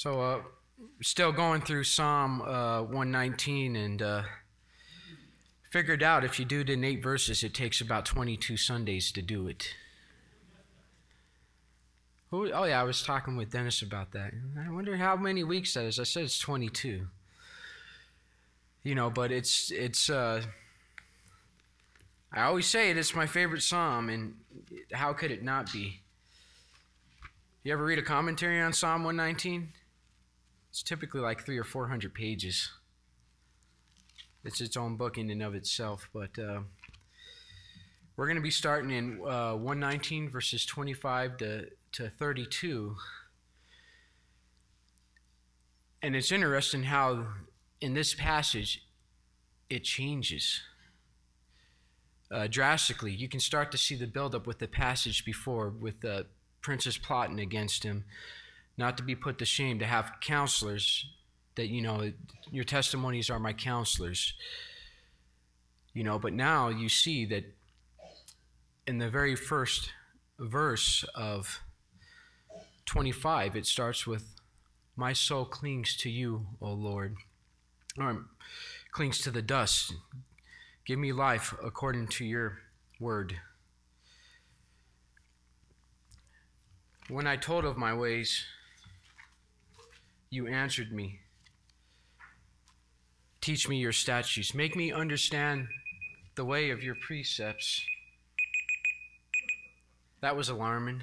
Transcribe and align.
So, 0.00 0.22
uh, 0.22 0.40
still 1.02 1.30
going 1.30 1.60
through 1.60 1.84
Psalm 1.84 2.40
uh, 2.40 2.80
119 2.84 3.76
and 3.76 4.00
uh, 4.00 4.22
figured 5.70 6.02
out 6.02 6.24
if 6.24 6.38
you 6.38 6.46
do 6.46 6.60
it 6.60 6.70
in 6.70 6.82
eight 6.84 7.02
verses, 7.02 7.44
it 7.44 7.52
takes 7.52 7.82
about 7.82 8.06
22 8.06 8.56
Sundays 8.56 9.12
to 9.12 9.20
do 9.20 9.46
it. 9.46 9.74
Who, 12.30 12.50
oh, 12.50 12.64
yeah, 12.64 12.80
I 12.80 12.84
was 12.84 13.02
talking 13.02 13.36
with 13.36 13.50
Dennis 13.50 13.82
about 13.82 14.12
that. 14.12 14.32
I 14.66 14.70
wonder 14.70 14.96
how 14.96 15.16
many 15.16 15.44
weeks 15.44 15.74
that 15.74 15.84
is. 15.84 16.00
I 16.00 16.04
said 16.04 16.22
it's 16.22 16.38
22. 16.38 17.06
You 18.82 18.94
know, 18.94 19.10
but 19.10 19.30
it's, 19.30 19.70
it's, 19.70 20.08
uh, 20.08 20.40
I 22.32 22.44
always 22.44 22.66
say 22.66 22.88
it, 22.88 22.96
it's 22.96 23.14
my 23.14 23.26
favorite 23.26 23.60
psalm, 23.60 24.08
and 24.08 24.36
how 24.92 25.12
could 25.12 25.30
it 25.30 25.42
not 25.42 25.70
be? 25.70 26.00
You 27.64 27.74
ever 27.74 27.84
read 27.84 27.98
a 27.98 28.02
commentary 28.02 28.62
on 28.62 28.72
Psalm 28.72 29.04
119? 29.04 29.74
It's 30.70 30.82
typically 30.82 31.20
like 31.20 31.44
three 31.44 31.58
or 31.58 31.64
four 31.64 31.88
hundred 31.88 32.14
pages. 32.14 32.70
It's 34.44 34.60
its 34.60 34.76
own 34.76 34.96
book 34.96 35.18
in 35.18 35.28
and 35.30 35.42
of 35.42 35.54
itself, 35.54 36.08
but 36.14 36.38
uh, 36.38 36.60
we're 38.16 38.26
going 38.26 38.36
to 38.36 38.42
be 38.42 38.50
starting 38.50 38.90
in 38.90 39.20
uh, 39.26 39.54
119 39.54 40.30
verses 40.30 40.64
25 40.64 41.36
to, 41.38 41.66
to 41.92 42.08
32. 42.08 42.96
And 46.02 46.16
it's 46.16 46.32
interesting 46.32 46.84
how 46.84 47.26
in 47.80 47.92
this 47.92 48.14
passage 48.14 48.82
it 49.68 49.84
changes 49.84 50.60
uh, 52.30 52.46
drastically. 52.46 53.12
You 53.12 53.28
can 53.28 53.40
start 53.40 53.70
to 53.72 53.78
see 53.78 53.96
the 53.96 54.06
buildup 54.06 54.46
with 54.46 54.58
the 54.58 54.68
passage 54.68 55.24
before, 55.24 55.68
with 55.68 56.00
the 56.00 56.26
princess 56.62 56.96
plotting 56.96 57.40
against 57.40 57.82
him 57.82 58.04
not 58.76 58.96
to 58.96 59.02
be 59.02 59.14
put 59.14 59.38
to 59.38 59.44
shame, 59.44 59.78
to 59.78 59.86
have 59.86 60.12
counselors 60.20 61.06
that, 61.56 61.68
you 61.68 61.82
know, 61.82 62.12
your 62.50 62.64
testimonies 62.64 63.30
are 63.30 63.38
my 63.38 63.52
counselors. 63.52 64.34
You 65.92 66.04
know, 66.04 66.18
but 66.18 66.32
now 66.32 66.68
you 66.68 66.88
see 66.88 67.26
that 67.26 67.44
in 68.86 68.98
the 68.98 69.10
very 69.10 69.34
first 69.34 69.90
verse 70.38 71.04
of 71.14 71.60
25, 72.86 73.56
it 73.56 73.66
starts 73.66 74.06
with, 74.06 74.34
My 74.96 75.12
soul 75.12 75.44
clings 75.44 75.96
to 75.98 76.10
you, 76.10 76.46
O 76.60 76.72
Lord, 76.72 77.16
or 77.98 78.26
clings 78.90 79.18
to 79.18 79.30
the 79.30 79.42
dust. 79.42 79.92
Give 80.86 80.98
me 80.98 81.12
life 81.12 81.54
according 81.62 82.08
to 82.08 82.24
your 82.24 82.58
word. 82.98 83.36
When 87.08 87.26
I 87.26 87.36
told 87.36 87.64
of 87.64 87.76
my 87.76 87.94
ways, 87.94 88.44
you 90.30 90.46
answered 90.46 90.92
me. 90.92 91.18
Teach 93.40 93.68
me 93.68 93.78
your 93.78 93.92
statutes. 93.92 94.54
Make 94.54 94.76
me 94.76 94.92
understand 94.92 95.66
the 96.36 96.44
way 96.44 96.70
of 96.70 96.82
your 96.84 96.94
precepts. 96.94 97.84
That 100.20 100.36
was 100.36 100.48
alarming. 100.48 101.02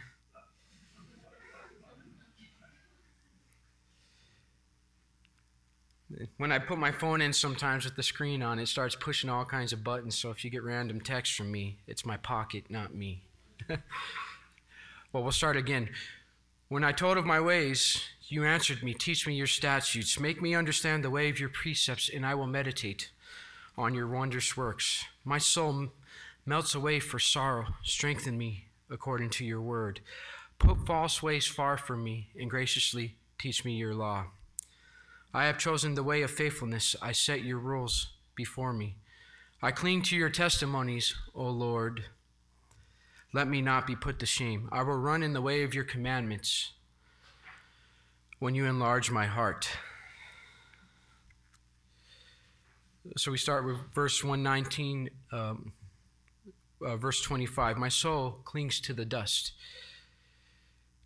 When 6.37 6.53
I 6.53 6.59
put 6.59 6.77
my 6.77 6.91
phone 6.91 7.19
in 7.19 7.33
sometimes 7.33 7.83
with 7.83 7.97
the 7.97 8.03
screen 8.03 8.41
on, 8.41 8.59
it 8.59 8.67
starts 8.67 8.95
pushing 8.95 9.29
all 9.29 9.43
kinds 9.43 9.73
of 9.73 9.83
buttons. 9.83 10.17
So 10.17 10.31
if 10.31 10.45
you 10.45 10.49
get 10.49 10.63
random 10.63 11.01
text 11.01 11.35
from 11.35 11.51
me, 11.51 11.79
it's 11.85 12.05
my 12.05 12.15
pocket, 12.15 12.65
not 12.69 12.95
me. 12.95 13.23
well, 13.69 15.23
we'll 15.23 15.31
start 15.33 15.57
again. 15.57 15.89
When 16.69 16.83
I 16.83 16.91
told 16.91 17.17
of 17.17 17.25
my 17.25 17.39
ways, 17.39 18.01
you 18.27 18.43
answered 18.43 18.83
me, 18.83 18.93
Teach 18.93 19.25
me 19.25 19.35
your 19.35 19.47
statutes, 19.47 20.19
make 20.19 20.41
me 20.41 20.53
understand 20.53 21.01
the 21.01 21.09
way 21.09 21.29
of 21.29 21.39
your 21.39 21.47
precepts, 21.47 22.09
and 22.09 22.25
I 22.25 22.35
will 22.35 22.45
meditate 22.45 23.09
on 23.77 23.93
your 23.93 24.07
wondrous 24.07 24.57
works. 24.57 25.05
My 25.23 25.37
soul 25.37 25.87
melts 26.45 26.75
away 26.75 26.99
for 26.99 27.19
sorrow. 27.19 27.67
Strengthen 27.83 28.37
me 28.37 28.65
according 28.89 29.29
to 29.29 29.45
your 29.45 29.61
word. 29.61 30.01
Put 30.59 30.85
false 30.85 31.23
ways 31.23 31.47
far 31.47 31.77
from 31.77 32.03
me, 32.03 32.31
and 32.37 32.49
graciously 32.49 33.15
teach 33.37 33.63
me 33.63 33.77
your 33.77 33.93
law. 33.93 34.25
I 35.33 35.45
have 35.45 35.57
chosen 35.57 35.95
the 35.95 36.03
way 36.03 36.21
of 36.21 36.31
faithfulness. 36.31 36.97
I 37.01 37.13
set 37.13 37.43
your 37.43 37.59
rules 37.59 38.09
before 38.35 38.73
me. 38.73 38.95
I 39.61 39.71
cling 39.71 40.01
to 40.03 40.17
your 40.17 40.29
testimonies, 40.29 41.15
O 41.33 41.47
Lord. 41.49 42.05
Let 43.33 43.47
me 43.47 43.61
not 43.61 43.85
be 43.85 43.95
put 43.95 44.19
to 44.19 44.25
shame. 44.25 44.69
I 44.71 44.83
will 44.83 44.97
run 44.97 45.21
in 45.21 45.33
the 45.33 45.41
way 45.41 45.63
of 45.63 45.73
your 45.73 45.83
commandments 45.83 46.71
when 48.39 48.55
you 48.55 48.65
enlarge 48.65 49.11
my 49.11 49.25
heart. 49.25 49.69
So 53.17 53.31
we 53.31 53.37
start 53.37 53.65
with 53.65 53.77
verse 53.93 54.23
119, 54.23 55.09
um, 55.31 55.73
uh, 56.85 56.97
verse 56.97 57.21
25. 57.21 57.77
My 57.77 57.89
soul 57.89 58.39
clings 58.43 58.79
to 58.81 58.93
the 58.93 59.05
dust. 59.05 59.53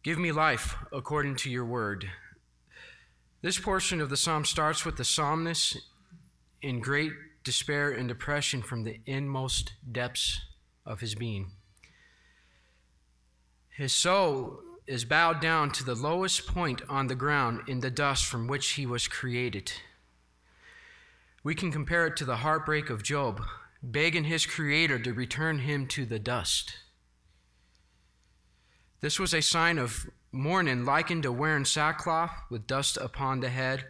Give 0.04 0.18
me 0.18 0.32
life 0.32 0.76
according 0.92 1.36
to 1.38 1.50
your 1.50 1.66
word. 1.66 2.10
This 3.42 3.60
portion 3.60 4.02
of 4.02 4.10
the 4.10 4.18
psalm 4.18 4.46
starts 4.46 4.86
with 4.86 4.98
the 4.98 5.04
psalmist 5.04 5.78
in 6.62 6.80
great 6.80 7.12
despair 7.44 7.92
and 7.92 8.08
depression 8.08 8.62
from 8.62 8.84
the 8.84 9.00
inmost 9.06 9.74
depths 9.92 10.42
of 10.86 11.00
his 11.00 11.16
being. 11.16 11.52
His 13.72 13.94
soul 13.94 14.60
is 14.86 15.06
bowed 15.06 15.40
down 15.40 15.72
to 15.72 15.84
the 15.84 15.96
lowest 15.96 16.46
point 16.46 16.82
on 16.90 17.08
the 17.08 17.16
ground 17.16 17.62
in 17.68 17.80
the 17.80 17.90
dust 17.90 18.26
from 18.26 18.48
which 18.48 18.72
he 18.72 18.86
was 18.86 19.08
created. 19.08 19.72
We 21.44 21.56
can 21.56 21.72
compare 21.72 22.06
it 22.08 22.18
to 22.18 22.26
the 22.26 22.38
heartbreak 22.38 22.90
of 22.90 23.02
Job, 23.02 23.42
begging 23.82 24.26
his 24.26 24.46
creator 24.46 25.00
to 25.00 25.14
return 25.14 25.60
him 25.60 25.88
to 25.88 26.06
the 26.06 26.20
dust. 26.20 26.74
This 29.00 29.20
was 29.20 29.34
a 29.34 29.42
sign 29.42 29.80
of 29.80 30.10
mourning, 30.32 30.86
likened 30.86 31.24
to 31.24 31.32
wearing 31.32 31.66
sackcloth 31.66 32.32
with 32.50 32.68
dust 32.68 32.98
upon 32.98 33.40
the 33.40 33.50
head 33.50 33.86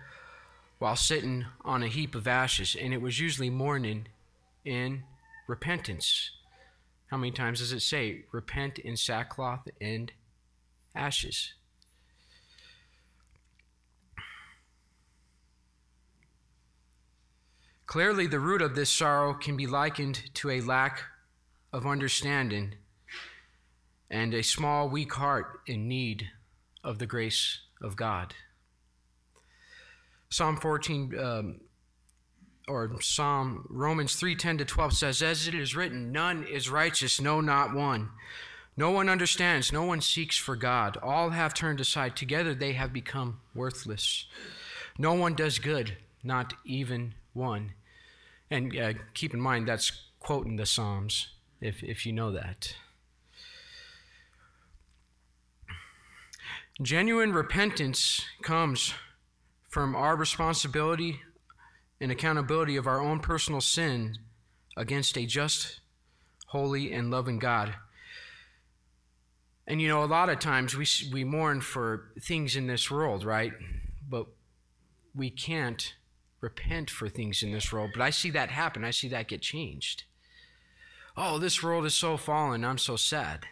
while 0.79 0.95
sitting 0.95 1.45
on 1.65 1.83
a 1.83 1.87
heap 1.87 2.15
of 2.15 2.27
ashes, 2.27 2.75
and 2.79 2.93
it 2.93 3.01
was 3.01 3.19
usually 3.19 3.49
mourning 3.49 4.07
in 4.63 5.03
repentance. 5.47 6.31
How 7.11 7.17
many 7.17 7.31
times 7.31 7.59
does 7.59 7.73
it 7.73 7.81
say, 7.81 8.23
repent 8.31 8.79
in 8.79 8.97
sackcloth 8.97 9.67
and 9.79 10.11
ashes. 10.95 11.53
Clearly, 17.85 18.27
the 18.27 18.39
root 18.39 18.61
of 18.61 18.75
this 18.75 18.89
sorrow 18.89 19.33
can 19.33 19.57
be 19.57 19.67
likened 19.67 20.33
to 20.35 20.49
a 20.49 20.61
lack 20.61 21.03
of 21.73 21.85
understanding 21.85 22.75
and 24.09 24.33
a 24.33 24.41
small, 24.41 24.87
weak 24.87 25.13
heart 25.13 25.59
in 25.67 25.89
need 25.89 26.29
of 26.83 26.99
the 26.99 27.05
grace 27.05 27.59
of 27.81 27.97
God. 27.97 28.33
Psalm 30.29 30.55
14, 30.55 31.19
um, 31.19 31.59
or 32.67 32.91
Psalm 33.01 33.65
Romans 33.69 34.15
3 34.15 34.35
10 34.35 34.59
to 34.59 34.65
12 34.65 34.93
says, 34.93 35.21
As 35.21 35.47
it 35.47 35.55
is 35.55 35.75
written, 35.75 36.11
none 36.11 36.45
is 36.45 36.69
righteous, 36.69 37.19
no, 37.19 37.41
not 37.41 37.73
one. 37.73 38.09
No 38.77 38.91
one 38.91 39.09
understands, 39.09 39.71
no 39.71 39.83
one 39.83 40.01
seeks 40.01 40.37
for 40.37 40.55
God. 40.55 40.97
All 41.03 41.31
have 41.31 41.53
turned 41.53 41.81
aside. 41.81 42.15
Together 42.15 42.53
they 42.53 42.73
have 42.73 42.93
become 42.93 43.39
worthless. 43.53 44.25
No 44.97 45.13
one 45.13 45.35
does 45.35 45.59
good, 45.59 45.97
not 46.23 46.53
even 46.65 47.15
one. 47.33 47.73
And 48.49 48.77
uh, 48.77 48.93
keep 49.13 49.33
in 49.33 49.41
mind, 49.41 49.67
that's 49.67 49.91
quoting 50.19 50.55
the 50.55 50.65
Psalms, 50.65 51.29
if, 51.59 51.83
if 51.83 52.05
you 52.05 52.13
know 52.13 52.31
that. 52.31 52.75
Genuine 56.81 57.33
repentance 57.33 58.25
comes 58.41 58.93
from 59.69 59.95
our 59.95 60.15
responsibility 60.15 61.21
and 62.01 62.11
accountability 62.11 62.75
of 62.75 62.87
our 62.87 62.99
own 62.99 63.19
personal 63.19 63.61
sin 63.61 64.17
against 64.75 65.15
a 65.17 65.25
just, 65.27 65.79
holy, 66.47 66.91
and 66.91 67.11
loving 67.11 67.37
God. 67.37 67.75
And 69.67 69.79
you 69.79 69.87
know, 69.87 70.03
a 70.03 70.05
lot 70.05 70.29
of 70.29 70.39
times 70.39 70.75
we, 70.75 70.87
we 71.13 71.23
mourn 71.23 71.61
for 71.61 72.11
things 72.19 72.55
in 72.55 72.65
this 72.65 72.89
world, 72.89 73.23
right? 73.23 73.53
But 74.09 74.25
we 75.13 75.29
can't 75.29 75.93
repent 76.41 76.89
for 76.89 77.07
things 77.07 77.43
in 77.43 77.51
this 77.51 77.71
world. 77.71 77.91
But 77.93 78.01
I 78.01 78.09
see 78.09 78.31
that 78.31 78.49
happen. 78.49 78.83
I 78.83 78.91
see 78.91 79.07
that 79.09 79.27
get 79.27 79.41
changed. 79.41 80.03
Oh, 81.15 81.37
this 81.37 81.61
world 81.61 81.85
is 81.85 81.93
so 81.93 82.17
fallen. 82.17 82.65
I'm 82.65 82.79
so 82.79 82.95
sad. 82.95 83.45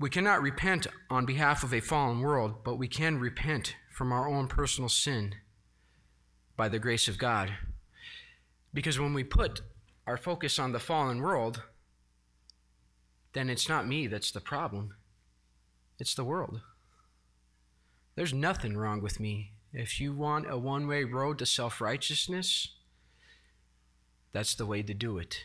We 0.00 0.10
cannot 0.10 0.42
repent 0.42 0.88
on 1.08 1.24
behalf 1.24 1.62
of 1.62 1.72
a 1.72 1.80
fallen 1.80 2.20
world, 2.20 2.64
but 2.64 2.78
we 2.78 2.88
can 2.88 3.20
repent 3.20 3.76
from 3.92 4.10
our 4.10 4.28
own 4.28 4.48
personal 4.48 4.88
sin 4.88 5.36
by 6.62 6.68
the 6.68 6.78
grace 6.78 7.08
of 7.08 7.18
God. 7.18 7.52
Because 8.72 9.00
when 9.00 9.14
we 9.14 9.24
put 9.24 9.62
our 10.06 10.16
focus 10.16 10.60
on 10.60 10.70
the 10.70 10.78
fallen 10.78 11.20
world, 11.20 11.64
then 13.32 13.50
it's 13.50 13.68
not 13.68 13.88
me 13.88 14.06
that's 14.06 14.30
the 14.30 14.40
problem, 14.40 14.94
it's 15.98 16.14
the 16.14 16.22
world. 16.22 16.60
There's 18.14 18.32
nothing 18.32 18.76
wrong 18.76 19.02
with 19.02 19.18
me. 19.18 19.50
If 19.72 20.00
you 20.00 20.12
want 20.12 20.48
a 20.48 20.56
one 20.56 20.86
way 20.86 21.02
road 21.02 21.40
to 21.40 21.46
self 21.46 21.80
righteousness, 21.80 22.68
that's 24.30 24.54
the 24.54 24.64
way 24.64 24.82
to 24.84 24.94
do 24.94 25.18
it. 25.18 25.40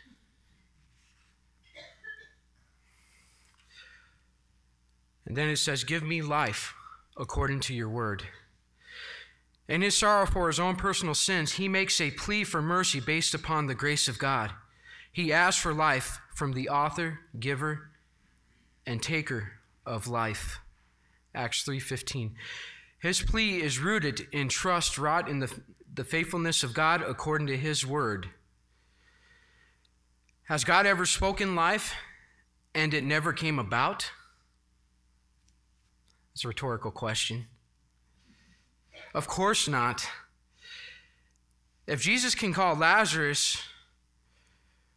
And 5.25 5.35
then 5.35 5.49
it 5.49 5.57
says, 5.57 5.83
Give 5.83 6.03
me 6.03 6.21
life 6.21 6.75
according 7.17 7.61
to 7.61 7.73
your 7.73 7.89
word. 7.89 8.21
In 9.67 9.81
his 9.81 9.97
sorrow 9.97 10.25
for 10.25 10.47
his 10.47 10.59
own 10.59 10.75
personal 10.75 11.13
sins, 11.13 11.53
he 11.53 11.67
makes 11.67 11.99
a 11.99 12.11
plea 12.11 12.43
for 12.43 12.61
mercy 12.61 12.99
based 12.99 13.33
upon 13.33 13.67
the 13.67 13.75
grace 13.75 14.07
of 14.07 14.17
God. 14.17 14.53
He 15.11 15.33
asks 15.33 15.61
for 15.61 15.73
life 15.73 16.19
from 16.33 16.53
the 16.53 16.69
author, 16.69 17.19
giver, 17.37 17.89
and 18.85 19.01
taker 19.01 19.53
of 19.85 20.07
life. 20.07 20.59
Acts 21.35 21.63
3:15. 21.63 22.35
His 22.99 23.21
plea 23.21 23.61
is 23.61 23.79
rooted 23.79 24.27
in 24.31 24.47
trust 24.47 24.97
wrought 24.97 25.29
in 25.29 25.39
the, 25.39 25.61
the 25.93 26.03
faithfulness 26.03 26.63
of 26.63 26.73
God 26.73 27.01
according 27.01 27.47
to 27.47 27.57
his 27.57 27.85
word. 27.85 28.29
Has 30.45 30.63
God 30.63 30.85
ever 30.85 31.05
spoken 31.05 31.55
life 31.55 31.93
and 32.73 32.93
it 32.93 33.03
never 33.03 33.33
came 33.33 33.59
about? 33.59 34.11
It's 36.33 36.45
a 36.45 36.47
rhetorical 36.47 36.91
question. 36.91 37.47
Of 39.13 39.27
course 39.27 39.67
not. 39.67 40.07
If 41.85 42.01
Jesus 42.01 42.35
can 42.35 42.53
call 42.53 42.75
Lazarus 42.75 43.61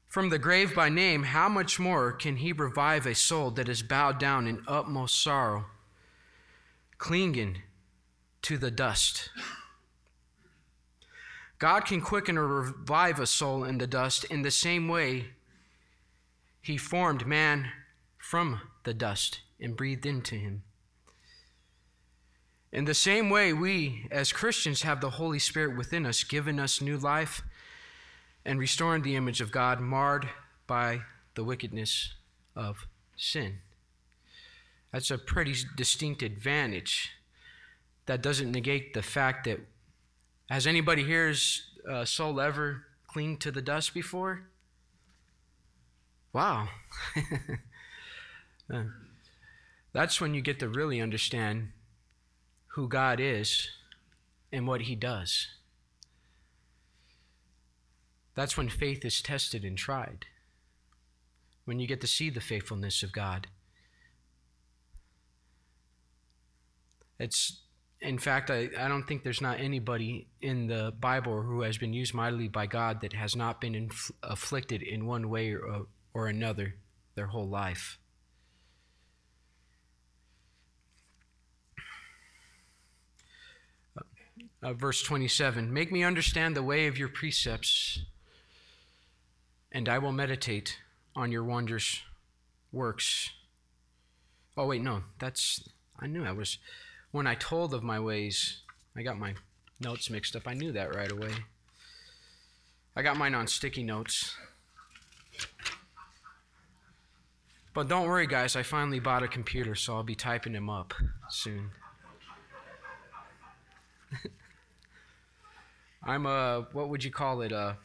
from 0.08 0.28
the 0.28 0.38
grave 0.38 0.74
by 0.74 0.88
name, 0.88 1.22
how 1.22 1.48
much 1.48 1.78
more 1.78 2.12
can 2.12 2.36
he 2.36 2.52
revive 2.52 3.06
a 3.06 3.14
soul 3.14 3.50
that 3.52 3.68
is 3.68 3.82
bowed 3.82 4.18
down 4.18 4.48
in 4.48 4.64
utmost 4.66 5.22
sorrow, 5.22 5.66
clinging 6.98 7.62
to 8.42 8.58
the 8.58 8.72
dust? 8.72 9.30
God 11.60 11.84
can 11.84 12.00
quicken 12.00 12.36
or 12.36 12.46
revive 12.46 13.20
a 13.20 13.26
soul 13.26 13.64
in 13.64 13.78
the 13.78 13.86
dust 13.86 14.24
in 14.24 14.42
the 14.42 14.50
same 14.50 14.88
way 14.88 15.26
he 16.62 16.76
formed 16.76 17.26
man 17.26 17.70
from 18.18 18.60
the 18.84 18.94
dust 18.94 19.40
and 19.60 19.76
breathed 19.76 20.06
into 20.06 20.34
him. 20.34 20.62
In 22.72 22.84
the 22.84 22.94
same 22.94 23.30
way, 23.30 23.52
we 23.52 24.06
as 24.10 24.32
Christians 24.32 24.82
have 24.82 25.00
the 25.00 25.10
Holy 25.10 25.40
Spirit 25.40 25.76
within 25.76 26.06
us, 26.06 26.22
giving 26.22 26.60
us 26.60 26.80
new 26.80 26.96
life 26.96 27.42
and 28.44 28.60
restoring 28.60 29.02
the 29.02 29.16
image 29.16 29.40
of 29.40 29.50
God 29.50 29.80
marred 29.80 30.28
by 30.66 31.00
the 31.34 31.42
wickedness 31.42 32.14
of 32.54 32.86
sin. 33.16 33.58
That's 34.92 35.10
a 35.10 35.18
pretty 35.18 35.54
distinct 35.76 36.22
advantage. 36.22 37.10
That 38.06 38.22
doesn't 38.22 38.50
negate 38.50 38.94
the 38.94 39.02
fact 39.02 39.44
that 39.44 39.60
has 40.48 40.66
anybody 40.66 41.04
here's 41.04 41.70
uh, 41.88 42.04
soul 42.04 42.40
ever 42.40 42.84
clinged 43.06 43.40
to 43.40 43.50
the 43.50 43.62
dust 43.62 43.94
before? 43.94 44.42
Wow. 46.32 46.68
That's 49.92 50.20
when 50.20 50.34
you 50.34 50.40
get 50.40 50.60
to 50.60 50.68
really 50.68 51.00
understand 51.00 51.70
who 52.74 52.88
God 52.88 53.20
is 53.20 53.70
and 54.52 54.66
what 54.66 54.82
He 54.82 54.94
does. 54.94 55.48
That's 58.34 58.56
when 58.56 58.68
faith 58.68 59.04
is 59.04 59.20
tested 59.20 59.64
and 59.64 59.76
tried, 59.76 60.26
when 61.64 61.80
you 61.80 61.86
get 61.86 62.00
to 62.00 62.06
see 62.06 62.30
the 62.30 62.40
faithfulness 62.40 63.02
of 63.02 63.12
God. 63.12 63.48
It's, 67.18 67.60
in 68.00 68.18
fact, 68.18 68.50
I, 68.50 68.70
I 68.78 68.88
don't 68.88 69.02
think 69.02 69.24
there's 69.24 69.42
not 69.42 69.60
anybody 69.60 70.28
in 70.40 70.68
the 70.68 70.92
Bible 70.98 71.42
who 71.42 71.60
has 71.62 71.76
been 71.76 71.92
used 71.92 72.14
mightily 72.14 72.48
by 72.48 72.66
God 72.66 73.02
that 73.02 73.12
has 73.12 73.36
not 73.36 73.60
been 73.60 73.74
inf- 73.74 74.10
afflicted 74.22 74.82
in 74.82 75.06
one 75.06 75.28
way 75.28 75.52
or, 75.52 75.86
or 76.14 76.28
another 76.28 76.76
their 77.14 77.26
whole 77.26 77.48
life. 77.48 77.98
Uh, 84.62 84.74
verse 84.74 85.02
27 85.02 85.72
Make 85.72 85.90
me 85.90 86.04
understand 86.04 86.54
the 86.54 86.62
way 86.62 86.86
of 86.86 86.98
your 86.98 87.08
precepts, 87.08 88.00
and 89.72 89.88
I 89.88 89.98
will 89.98 90.12
meditate 90.12 90.78
on 91.16 91.32
your 91.32 91.44
wondrous 91.44 92.02
works. 92.70 93.30
Oh, 94.56 94.66
wait, 94.66 94.82
no, 94.82 95.02
that's, 95.18 95.66
I 95.98 96.06
knew 96.06 96.24
I 96.24 96.32
was, 96.32 96.58
when 97.10 97.26
I 97.26 97.34
told 97.34 97.72
of 97.72 97.82
my 97.82 97.98
ways, 97.98 98.60
I 98.94 99.02
got 99.02 99.18
my 99.18 99.34
notes 99.80 100.10
mixed 100.10 100.36
up. 100.36 100.46
I 100.46 100.54
knew 100.54 100.72
that 100.72 100.94
right 100.94 101.10
away. 101.10 101.32
I 102.94 103.02
got 103.02 103.16
mine 103.16 103.34
on 103.34 103.46
sticky 103.46 103.82
notes. 103.82 104.36
But 107.72 107.88
don't 107.88 108.06
worry, 108.06 108.26
guys, 108.26 108.56
I 108.56 108.62
finally 108.62 109.00
bought 109.00 109.22
a 109.22 109.28
computer, 109.28 109.74
so 109.74 109.94
I'll 109.94 110.02
be 110.02 110.16
typing 110.16 110.52
them 110.52 110.68
up 110.68 110.92
soon. 111.30 111.70
I'm 116.02 116.26
a, 116.26 116.66
what 116.72 116.88
would 116.88 117.04
you 117.04 117.10
call 117.10 117.42
it? 117.42 117.52
A, 117.52 117.76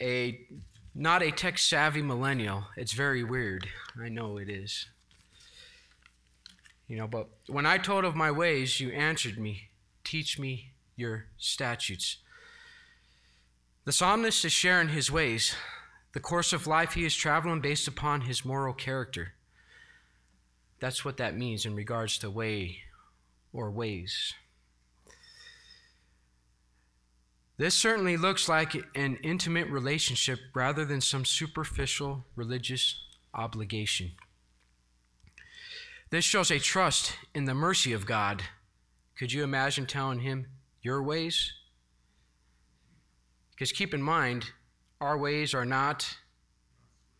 a 0.00 0.40
not 0.94 1.22
a 1.22 1.30
tech 1.30 1.58
savvy 1.58 2.02
millennial. 2.02 2.64
It's 2.76 2.92
very 2.92 3.22
weird. 3.22 3.68
I 4.02 4.08
know 4.08 4.38
it 4.38 4.48
is. 4.48 4.86
You 6.88 6.96
know, 6.96 7.06
but 7.06 7.28
when 7.48 7.66
I 7.66 7.78
told 7.78 8.04
of 8.04 8.14
my 8.14 8.30
ways, 8.30 8.80
you 8.80 8.90
answered 8.90 9.38
me. 9.38 9.68
Teach 10.04 10.38
me 10.38 10.72
your 10.94 11.26
statutes. 11.36 12.18
The 13.84 13.92
psalmist 13.92 14.44
is 14.44 14.52
sharing 14.52 14.88
his 14.88 15.10
ways, 15.10 15.54
the 16.12 16.20
course 16.20 16.52
of 16.52 16.66
life 16.66 16.94
he 16.94 17.04
is 17.04 17.14
traveling 17.14 17.60
based 17.60 17.86
upon 17.86 18.22
his 18.22 18.44
moral 18.44 18.72
character. 18.72 19.34
That's 20.80 21.04
what 21.04 21.18
that 21.18 21.36
means 21.36 21.66
in 21.66 21.74
regards 21.74 22.18
to 22.18 22.30
way 22.30 22.78
or 23.52 23.70
ways. 23.70 24.34
This 27.58 27.74
certainly 27.74 28.18
looks 28.18 28.48
like 28.48 28.74
an 28.94 29.18
intimate 29.22 29.68
relationship 29.68 30.38
rather 30.54 30.84
than 30.84 31.00
some 31.00 31.24
superficial 31.24 32.26
religious 32.36 33.02
obligation. 33.32 34.12
This 36.10 36.24
shows 36.24 36.50
a 36.50 36.58
trust 36.58 37.14
in 37.34 37.46
the 37.46 37.54
mercy 37.54 37.92
of 37.92 38.06
God. 38.06 38.42
Could 39.18 39.32
you 39.32 39.42
imagine 39.42 39.86
telling 39.86 40.20
him 40.20 40.46
your 40.82 41.02
ways? 41.02 41.52
Because 43.52 43.72
keep 43.72 43.94
in 43.94 44.02
mind, 44.02 44.50
our 45.00 45.16
ways 45.16 45.54
are 45.54 45.64
not 45.64 46.18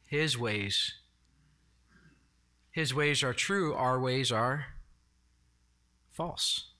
his 0.06 0.36
ways. 0.36 0.92
His 2.70 2.92
ways 2.92 3.22
are 3.22 3.32
true, 3.32 3.72
our 3.72 3.98
ways 3.98 4.30
are 4.30 4.66
false. 6.12 6.72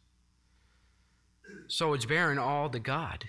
So 1.69 1.95
it's 1.95 2.05
bearing 2.05 2.39
all 2.39 2.69
to 2.69 2.79
God. 2.79 3.25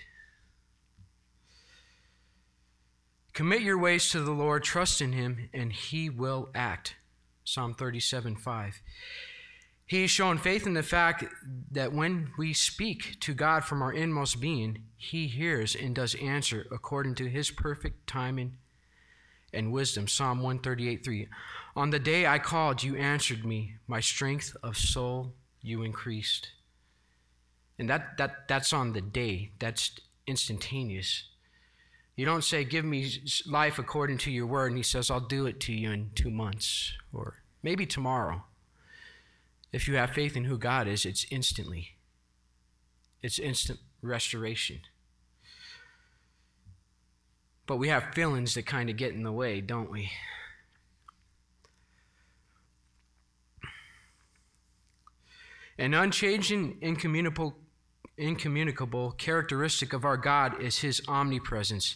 Commit 3.38 3.62
your 3.62 3.78
ways 3.78 4.10
to 4.10 4.20
the 4.20 4.32
Lord, 4.32 4.64
trust 4.64 5.00
in 5.00 5.12
him, 5.12 5.48
and 5.54 5.72
he 5.72 6.10
will 6.10 6.48
act. 6.56 6.96
Psalm 7.44 7.72
37 7.72 8.34
5. 8.34 8.82
He 9.86 10.00
has 10.00 10.10
shown 10.10 10.38
faith 10.38 10.66
in 10.66 10.74
the 10.74 10.82
fact 10.82 11.24
that 11.70 11.92
when 11.92 12.32
we 12.36 12.52
speak 12.52 13.20
to 13.20 13.34
God 13.34 13.62
from 13.62 13.80
our 13.80 13.92
inmost 13.92 14.40
being, 14.40 14.86
he 14.96 15.28
hears 15.28 15.76
and 15.76 15.94
does 15.94 16.16
answer 16.16 16.66
according 16.72 17.14
to 17.14 17.28
his 17.28 17.52
perfect 17.52 18.08
timing 18.08 18.56
and 19.52 19.70
wisdom. 19.70 20.08
Psalm 20.08 20.38
138 20.38 21.04
3. 21.04 21.28
On 21.76 21.90
the 21.90 22.00
day 22.00 22.26
I 22.26 22.40
called, 22.40 22.82
you 22.82 22.96
answered 22.96 23.44
me. 23.44 23.76
My 23.86 24.00
strength 24.00 24.56
of 24.64 24.76
soul 24.76 25.32
you 25.62 25.84
increased. 25.84 26.48
And 27.78 27.88
that, 27.88 28.16
that, 28.18 28.48
that's 28.48 28.72
on 28.72 28.94
the 28.94 29.00
day, 29.00 29.52
that's 29.60 29.92
instantaneous. 30.26 31.28
You 32.18 32.24
don't 32.24 32.42
say, 32.42 32.64
Give 32.64 32.84
me 32.84 33.08
life 33.46 33.78
according 33.78 34.18
to 34.18 34.30
your 34.32 34.44
word, 34.44 34.72
and 34.72 34.76
he 34.76 34.82
says, 34.82 35.08
I'll 35.08 35.20
do 35.20 35.46
it 35.46 35.60
to 35.60 35.72
you 35.72 35.92
in 35.92 36.10
two 36.16 36.32
months 36.32 36.94
or 37.12 37.36
maybe 37.62 37.86
tomorrow. 37.86 38.42
If 39.72 39.86
you 39.86 39.94
have 39.94 40.10
faith 40.10 40.36
in 40.36 40.42
who 40.42 40.58
God 40.58 40.88
is, 40.88 41.06
it's 41.06 41.26
instantly, 41.30 41.90
it's 43.22 43.38
instant 43.38 43.78
restoration. 44.02 44.80
But 47.66 47.76
we 47.76 47.86
have 47.86 48.12
feelings 48.14 48.54
that 48.54 48.66
kind 48.66 48.90
of 48.90 48.96
get 48.96 49.12
in 49.12 49.22
the 49.22 49.30
way, 49.30 49.60
don't 49.60 49.88
we? 49.88 50.10
An 55.78 55.94
unchanging, 55.94 56.78
incommunicable, 56.80 57.58
incommunicable 58.16 59.12
characteristic 59.12 59.92
of 59.92 60.04
our 60.04 60.16
God 60.16 60.60
is 60.60 60.78
his 60.78 61.00
omnipresence. 61.06 61.94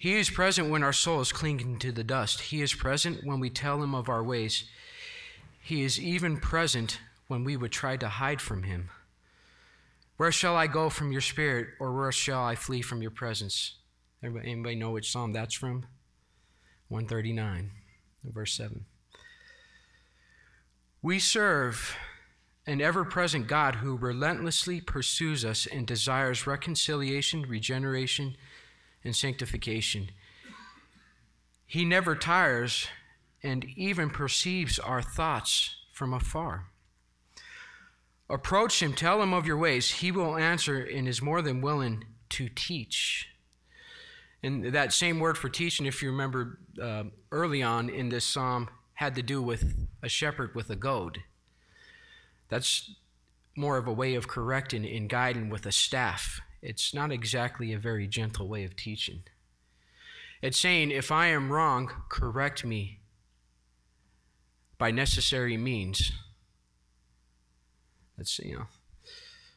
He 0.00 0.16
is 0.16 0.30
present 0.30 0.70
when 0.70 0.82
our 0.82 0.94
soul 0.94 1.20
is 1.20 1.30
clinging 1.30 1.78
to 1.80 1.92
the 1.92 2.02
dust. 2.02 2.40
He 2.40 2.62
is 2.62 2.72
present 2.72 3.20
when 3.22 3.38
we 3.38 3.50
tell 3.50 3.82
him 3.82 3.94
of 3.94 4.08
our 4.08 4.24
ways. 4.24 4.64
He 5.60 5.82
is 5.82 6.00
even 6.00 6.38
present 6.38 7.00
when 7.26 7.44
we 7.44 7.54
would 7.54 7.70
try 7.70 7.98
to 7.98 8.08
hide 8.08 8.40
from 8.40 8.62
him. 8.62 8.88
Where 10.16 10.32
shall 10.32 10.56
I 10.56 10.68
go 10.68 10.88
from 10.88 11.12
your 11.12 11.20
spirit, 11.20 11.68
or 11.78 11.92
where 11.92 12.12
shall 12.12 12.42
I 12.42 12.54
flee 12.54 12.80
from 12.80 13.02
your 13.02 13.10
presence? 13.10 13.74
Everybody, 14.22 14.50
anybody 14.50 14.76
know 14.76 14.92
which 14.92 15.12
psalm 15.12 15.34
that's 15.34 15.54
from? 15.54 15.84
139, 16.88 17.70
verse 18.24 18.54
7. 18.54 18.86
We 21.02 21.18
serve 21.18 21.94
an 22.66 22.80
ever 22.80 23.04
present 23.04 23.48
God 23.48 23.76
who 23.76 23.98
relentlessly 23.98 24.80
pursues 24.80 25.44
us 25.44 25.66
and 25.66 25.86
desires 25.86 26.46
reconciliation, 26.46 27.42
regeneration, 27.42 28.36
and 29.04 29.14
sanctification. 29.14 30.10
He 31.66 31.84
never 31.84 32.14
tires 32.14 32.88
and 33.42 33.64
even 33.76 34.10
perceives 34.10 34.78
our 34.78 35.02
thoughts 35.02 35.76
from 35.92 36.12
afar. 36.12 36.66
Approach 38.28 38.82
him, 38.82 38.92
tell 38.92 39.22
him 39.22 39.32
of 39.32 39.46
your 39.46 39.56
ways. 39.56 39.90
He 39.90 40.12
will 40.12 40.36
answer 40.36 40.78
and 40.78 41.08
is 41.08 41.20
more 41.20 41.42
than 41.42 41.60
willing 41.60 42.04
to 42.30 42.48
teach. 42.48 43.28
And 44.42 44.66
that 44.72 44.92
same 44.92 45.18
word 45.18 45.36
for 45.36 45.48
teaching, 45.48 45.86
if 45.86 46.02
you 46.02 46.10
remember 46.10 46.58
uh, 46.80 47.04
early 47.32 47.62
on 47.62 47.90
in 47.90 48.08
this 48.08 48.24
psalm, 48.24 48.68
had 48.94 49.14
to 49.16 49.22
do 49.22 49.42
with 49.42 49.74
a 50.02 50.08
shepherd 50.08 50.54
with 50.54 50.70
a 50.70 50.76
goad. 50.76 51.18
That's 52.48 52.90
more 53.56 53.76
of 53.76 53.86
a 53.86 53.92
way 53.92 54.14
of 54.14 54.28
correcting 54.28 54.86
and 54.86 55.08
guiding 55.08 55.50
with 55.50 55.66
a 55.66 55.72
staff. 55.72 56.40
It's 56.62 56.92
not 56.92 57.10
exactly 57.10 57.72
a 57.72 57.78
very 57.78 58.06
gentle 58.06 58.48
way 58.48 58.64
of 58.64 58.76
teaching. 58.76 59.22
It's 60.42 60.58
saying, 60.58 60.90
if 60.90 61.10
I 61.10 61.26
am 61.26 61.52
wrong, 61.52 61.90
correct 62.08 62.64
me 62.64 63.00
by 64.78 64.90
necessary 64.90 65.56
means. 65.56 66.12
That's, 68.16 68.38
you 68.38 68.56
know. 68.56 68.66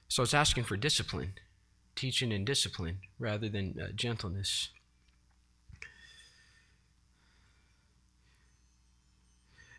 So 0.07 0.23
it's 0.23 0.33
asking 0.33 0.65
for 0.65 0.77
discipline, 0.77 1.33
teaching 1.95 2.31
and 2.31 2.45
discipline 2.45 2.99
rather 3.17 3.49
than 3.49 3.75
uh, 3.81 3.87
gentleness. 3.95 4.69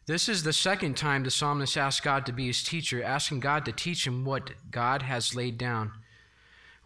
This 0.07 0.29
is 0.29 0.43
the 0.43 0.53
second 0.53 0.99
time 0.99 1.25
the 1.25 1.31
psalmist 1.31 1.79
asked 1.79 2.03
God 2.03 2.27
to 2.27 2.33
be 2.33 2.47
his 2.49 2.63
teacher, 2.63 3.03
asking 3.03 3.41
God 3.41 3.65
to 3.65 3.73
teach 3.73 4.07
him 4.07 4.25
what 4.25 4.51
God 4.71 5.03
has 5.03 5.35
laid 5.35 5.57
down. 5.57 5.93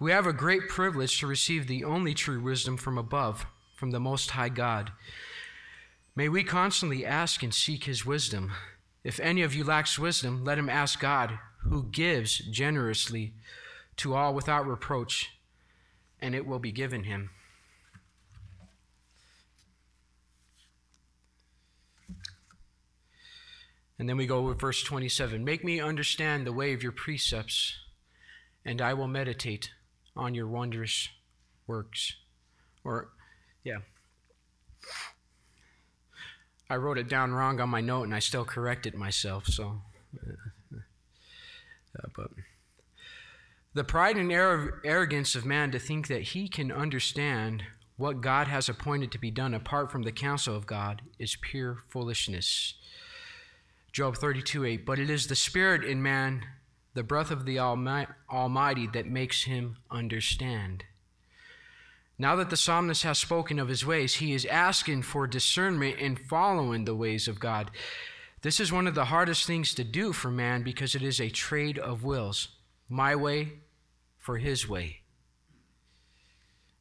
We 0.01 0.13
have 0.13 0.29
a 0.29 0.33
great 0.33 0.69
privilege 0.69 1.19
to 1.19 1.27
receive 1.27 1.67
the 1.67 1.83
only 1.83 2.15
true 2.15 2.41
wisdom 2.41 2.77
from 2.77 2.97
above, 2.97 3.47
from 3.75 3.91
the 3.91 3.99
Most 3.99 4.31
High 4.31 4.49
God. 4.49 4.93
May 6.15 6.29
we 6.29 6.45
constantly 6.45 7.05
ask 7.05 7.43
and 7.43 7.53
seek 7.53 7.85
his 7.85 8.07
wisdom. 8.07 8.53
If 9.03 9.19
any 9.19 9.43
of 9.43 9.57
you 9.57 9.65
lacks 9.65 9.99
wisdom, 9.99 10.45
let 10.45 10.57
him 10.57 10.69
ask 10.69 11.01
God, 11.01 11.41
who 11.65 11.83
gives 11.83 12.39
generously 12.39 13.35
to 13.97 14.15
all 14.15 14.35
without 14.35 14.69
reproach, 14.69 15.33
and 16.21 16.33
it 16.33 16.47
will 16.47 16.61
be 16.61 16.71
given 16.71 17.03
him. 17.03 17.31
And 23.99 24.09
then 24.09 24.17
we 24.17 24.27
go 24.27 24.43
with 24.43 24.61
verse 24.61 24.85
27 24.85 25.45
Make 25.45 25.65
me 25.65 25.81
understand 25.81 26.47
the 26.47 26.53
way 26.53 26.73
of 26.73 26.85
your 26.85 26.93
precepts, 26.93 27.75
and 28.65 28.81
I 28.81 28.95
will 28.95 29.09
meditate 29.09 29.71
on 30.19 30.35
your 30.35 30.49
wondrous 30.49 31.09
works. 31.67 32.15
Or, 32.85 33.09
yeah. 33.65 33.79
I 36.69 36.77
wrote 36.77 36.99
it 36.99 37.09
down 37.09 37.33
wrong 37.33 37.61
on 37.61 37.71
my 37.71 37.81
note 37.81 38.03
and 38.03 38.15
I 38.15 38.19
still 38.19 38.45
corrected 38.45 38.95
myself, 38.95 39.47
so. 39.47 39.81
Uh, 40.75 42.09
but 42.15 42.31
the 43.75 43.85
pride 43.85 44.17
and 44.17 44.31
arrogance 44.31 45.35
of 45.35 45.47
man 45.47 45.71
to 45.71 45.79
think 45.79 46.09
that 46.09 46.23
he 46.23 46.49
can 46.49 46.71
understand 46.71 47.63
what 47.97 48.21
God 48.21 48.47
has 48.49 48.69
appointed 48.69 49.11
to 49.13 49.19
be 49.19 49.31
done 49.31 49.55
apart 49.55 49.91
from 49.91 50.03
the 50.03 50.13
counsel 50.13 50.55
of 50.55 50.67
God 50.67 51.03
is 51.19 51.37
pure 51.41 51.79
foolishness. 51.89 52.75
Job 53.93 54.17
32 54.17 54.65
8. 54.65 54.87
But 54.87 54.99
it 54.99 55.11
is 55.11 55.27
the 55.27 55.37
Spirit 55.37 55.85
in 55.85 56.03
man, 56.03 56.45
the 56.95 57.03
breath 57.03 57.31
of 57.31 57.45
the 57.45 57.59
Almighty, 57.59 58.87
that 58.89 59.07
makes 59.07 59.45
him 59.45 59.77
understand. 59.91 60.85
Now 62.19 62.35
that 62.37 62.51
the 62.51 62.57
psalmist 62.57 63.05
has 63.05 63.19
spoken 63.19 63.59
of 63.59 63.69
his 63.69 63.87
ways, 63.87 64.17
he 64.17 64.33
is 64.33 64.45
asking 64.47 65.03
for 65.03 65.27
discernment 65.27 65.99
in 65.99 66.17
following 66.17 66.85
the 66.85 66.97
ways 66.97 67.29
of 67.29 67.39
God. 67.39 67.71
This 68.43 68.59
is 68.59 68.73
one 68.73 68.87
of 68.87 68.95
the 68.95 69.07
hardest 69.07 69.47
things 69.47 69.75
to 69.75 69.85
do 69.85 70.13
for 70.13 70.31
man 70.31 70.63
because 70.63 70.95
it 70.95 71.03
is 71.03 71.21
a 71.21 71.31
trade 71.31 71.79
of 71.79 72.03
wills 72.03 72.49
my 72.89 73.15
way 73.15 73.53
for 74.19 74.39
his 74.39 74.69
way. 74.69 75.01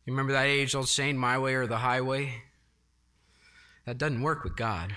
You 0.05 0.13
remember 0.13 0.33
that 0.33 0.45
age 0.45 0.73
old 0.73 0.87
saying, 0.87 1.17
my 1.17 1.37
way 1.37 1.53
or 1.55 1.67
the 1.67 1.77
highway? 1.77 2.43
That 3.85 3.97
doesn't 3.97 4.21
work 4.21 4.43
with 4.43 4.55
God. 4.55 4.95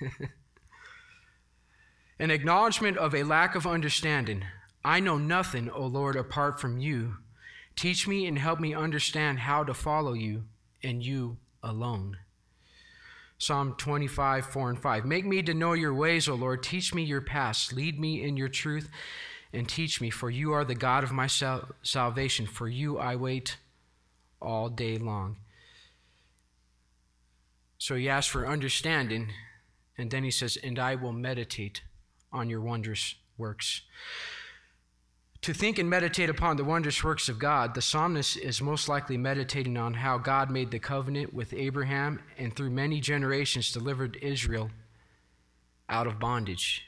An 2.22 2.30
acknowledgement 2.30 2.98
of 2.98 3.16
a 3.16 3.24
lack 3.24 3.56
of 3.56 3.66
understanding. 3.66 4.44
I 4.84 5.00
know 5.00 5.18
nothing, 5.18 5.68
O 5.68 5.84
Lord, 5.86 6.14
apart 6.14 6.60
from 6.60 6.78
you. 6.78 7.16
Teach 7.74 8.06
me 8.06 8.28
and 8.28 8.38
help 8.38 8.60
me 8.60 8.72
understand 8.72 9.40
how 9.40 9.64
to 9.64 9.74
follow 9.74 10.12
you 10.12 10.44
and 10.84 11.04
you 11.04 11.38
alone. 11.64 12.18
Psalm 13.38 13.74
25, 13.76 14.46
4 14.46 14.70
and 14.70 14.80
5. 14.80 15.04
Make 15.04 15.26
me 15.26 15.42
to 15.42 15.52
know 15.52 15.72
your 15.72 15.92
ways, 15.92 16.28
O 16.28 16.36
Lord. 16.36 16.62
Teach 16.62 16.94
me 16.94 17.02
your 17.02 17.22
paths. 17.22 17.72
Lead 17.72 17.98
me 17.98 18.22
in 18.22 18.36
your 18.36 18.46
truth 18.46 18.88
and 19.52 19.68
teach 19.68 20.00
me, 20.00 20.08
for 20.08 20.30
you 20.30 20.52
are 20.52 20.64
the 20.64 20.76
God 20.76 21.02
of 21.02 21.10
my 21.10 21.26
sal- 21.26 21.70
salvation. 21.82 22.46
For 22.46 22.68
you 22.68 22.98
I 22.98 23.16
wait 23.16 23.56
all 24.40 24.68
day 24.68 24.96
long. 24.96 25.38
So 27.78 27.96
he 27.96 28.08
asks 28.08 28.30
for 28.30 28.46
understanding, 28.46 29.32
and 29.98 30.12
then 30.12 30.22
he 30.22 30.30
says, 30.30 30.56
And 30.62 30.78
I 30.78 30.94
will 30.94 31.12
meditate 31.12 31.82
on 32.32 32.48
your 32.48 32.60
wondrous 32.60 33.14
works. 33.36 33.82
To 35.42 35.52
think 35.52 35.78
and 35.78 35.90
meditate 35.90 36.30
upon 36.30 36.56
the 36.56 36.64
wondrous 36.64 37.02
works 37.02 37.28
of 37.28 37.38
God, 37.38 37.74
the 37.74 37.82
psalmist 37.82 38.36
is 38.36 38.62
most 38.62 38.88
likely 38.88 39.16
meditating 39.16 39.76
on 39.76 39.94
how 39.94 40.16
God 40.18 40.50
made 40.50 40.70
the 40.70 40.78
covenant 40.78 41.34
with 41.34 41.52
Abraham 41.52 42.20
and 42.38 42.54
through 42.54 42.70
many 42.70 43.00
generations 43.00 43.72
delivered 43.72 44.18
Israel 44.22 44.70
out 45.88 46.06
of 46.06 46.20
bondage 46.20 46.86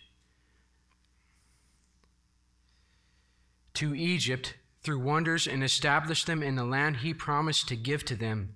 to 3.74 3.94
Egypt 3.94 4.54
through 4.82 5.00
wonders 5.00 5.46
and 5.46 5.64
established 5.64 6.26
them 6.26 6.42
in 6.42 6.54
the 6.54 6.64
land 6.64 6.98
he 6.98 7.12
promised 7.12 7.68
to 7.68 7.76
give 7.76 8.04
to 8.04 8.14
them 8.14 8.54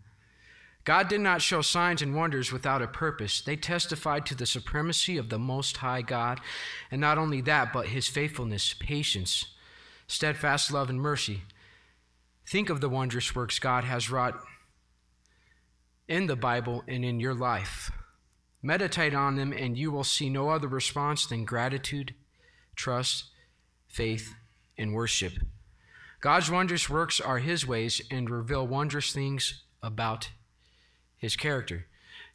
God 0.89 1.09
did 1.09 1.21
not 1.21 1.43
show 1.43 1.61
signs 1.61 2.01
and 2.01 2.15
wonders 2.15 2.51
without 2.51 2.81
a 2.81 2.87
purpose. 2.87 3.43
They 3.43 3.57
testified 3.57 4.25
to 4.25 4.35
the 4.35 4.47
supremacy 4.47 5.19
of 5.19 5.29
the 5.29 5.39
Most 5.39 5.77
High 5.77 6.01
God, 6.01 6.41
and 6.91 6.99
not 6.99 7.19
only 7.19 7.43
that, 7.43 7.75
but 7.75 7.89
his 7.89 8.09
faithfulness, 8.09 8.75
patience, 8.81 9.49
steadfast 10.07 10.73
love, 10.73 10.89
and 10.89 10.99
mercy. 10.99 11.43
Think 12.47 12.71
of 12.71 12.81
the 12.81 12.89
wondrous 12.89 13.35
works 13.35 13.59
God 13.59 13.85
has 13.85 14.11
wrought 14.11 14.41
in 16.09 16.27
the 16.27 16.37
Bible 16.37 16.83
and 16.89 17.05
in 17.05 17.21
your 17.21 17.35
life. 17.35 17.91
Meditate 18.63 19.13
on 19.13 19.37
them, 19.37 19.53
and 19.53 19.77
you 19.77 19.91
will 19.91 20.05
see 20.05 20.31
no 20.31 20.49
other 20.49 20.69
response 20.69 21.27
than 21.27 21.45
gratitude, 21.45 22.15
trust, 22.77 23.27
faith, 23.89 24.35
and 24.79 24.95
worship. 24.95 25.35
God's 26.23 26.51
wondrous 26.51 26.89
works 26.89 27.21
are 27.21 27.41
His 27.41 27.67
ways 27.67 28.01
and 28.11 28.31
reveal 28.31 28.67
wondrous 28.67 29.13
things 29.13 29.65
about 29.83 30.31
his 31.19 31.37
character. 31.37 31.87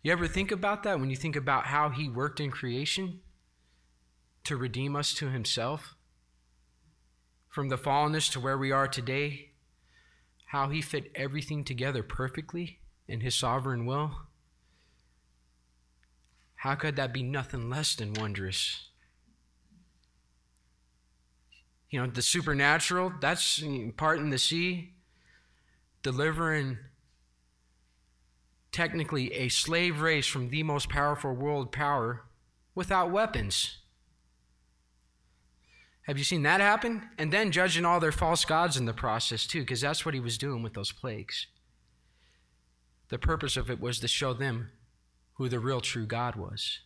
You 0.04 0.12
ever 0.12 0.28
think 0.28 0.52
about 0.52 0.84
that 0.84 1.00
when 1.00 1.10
you 1.10 1.16
think 1.16 1.36
about 1.36 1.68
how 1.68 1.90
he 1.90 2.10
worked 2.10 2.40
in 2.40 2.52
creation 2.52 3.22
to 4.44 4.58
redeem 4.58 4.96
us 4.96 5.14
to 5.16 5.30
himself? 5.30 5.96
From 7.48 7.70
the 7.70 7.78
fallenness 7.78 8.32
to 8.34 8.40
where 8.40 8.58
we 8.58 8.72
are 8.72 8.88
today, 8.88 9.52
how 10.48 10.70
he 10.70 10.82
fit 10.82 11.12
everything 11.16 11.64
together 11.64 12.04
perfectly 12.04 12.80
in 13.08 13.22
his 13.22 13.36
sovereign 13.36 13.86
will? 13.86 14.12
How 16.56 16.76
could 16.76 16.96
that 16.96 17.14
be 17.14 17.24
nothing 17.24 17.70
less 17.70 17.96
than 17.96 18.14
wondrous? 18.14 18.90
You 21.90 22.02
know, 22.02 22.08
the 22.08 22.22
supernatural, 22.22 23.14
that's 23.22 23.64
part 23.98 24.20
in 24.20 24.30
the 24.30 24.40
sea, 24.40 24.94
delivering 26.02 26.78
technically 28.74 29.32
a 29.34 29.48
slave 29.50 30.02
race 30.02 30.28
from 30.28 30.50
the 30.50 30.64
most 30.64 30.90
powerful 30.90 31.34
world 31.34 31.72
power 31.72 32.24
without 32.76 33.12
weapons. 33.12 33.78
Have 36.04 36.18
you 36.18 36.24
seen 36.26 36.44
that 36.44 36.60
happen? 36.60 37.10
And 37.18 37.32
then 37.32 37.52
judging 37.52 37.86
all 37.86 38.00
their 38.00 38.12
false 38.12 38.44
gods 38.44 38.76
in 38.76 38.86
the 38.86 38.94
process, 38.94 39.48
too, 39.48 39.62
because 39.62 39.80
that's 39.80 40.06
what 40.06 40.14
he 40.14 40.20
was 40.20 40.38
doing 40.38 40.62
with 40.62 40.74
those 40.74 40.92
plagues. 40.92 41.48
The 43.10 43.18
purpose 43.18 43.56
of 43.56 43.70
it 43.70 43.80
was 43.80 44.00
to 44.00 44.08
show 44.08 44.34
them 44.34 44.72
who 45.36 45.48
the 45.48 45.60
real 45.60 45.80
true 45.80 46.06
God 46.06 46.36
was. 46.36 46.80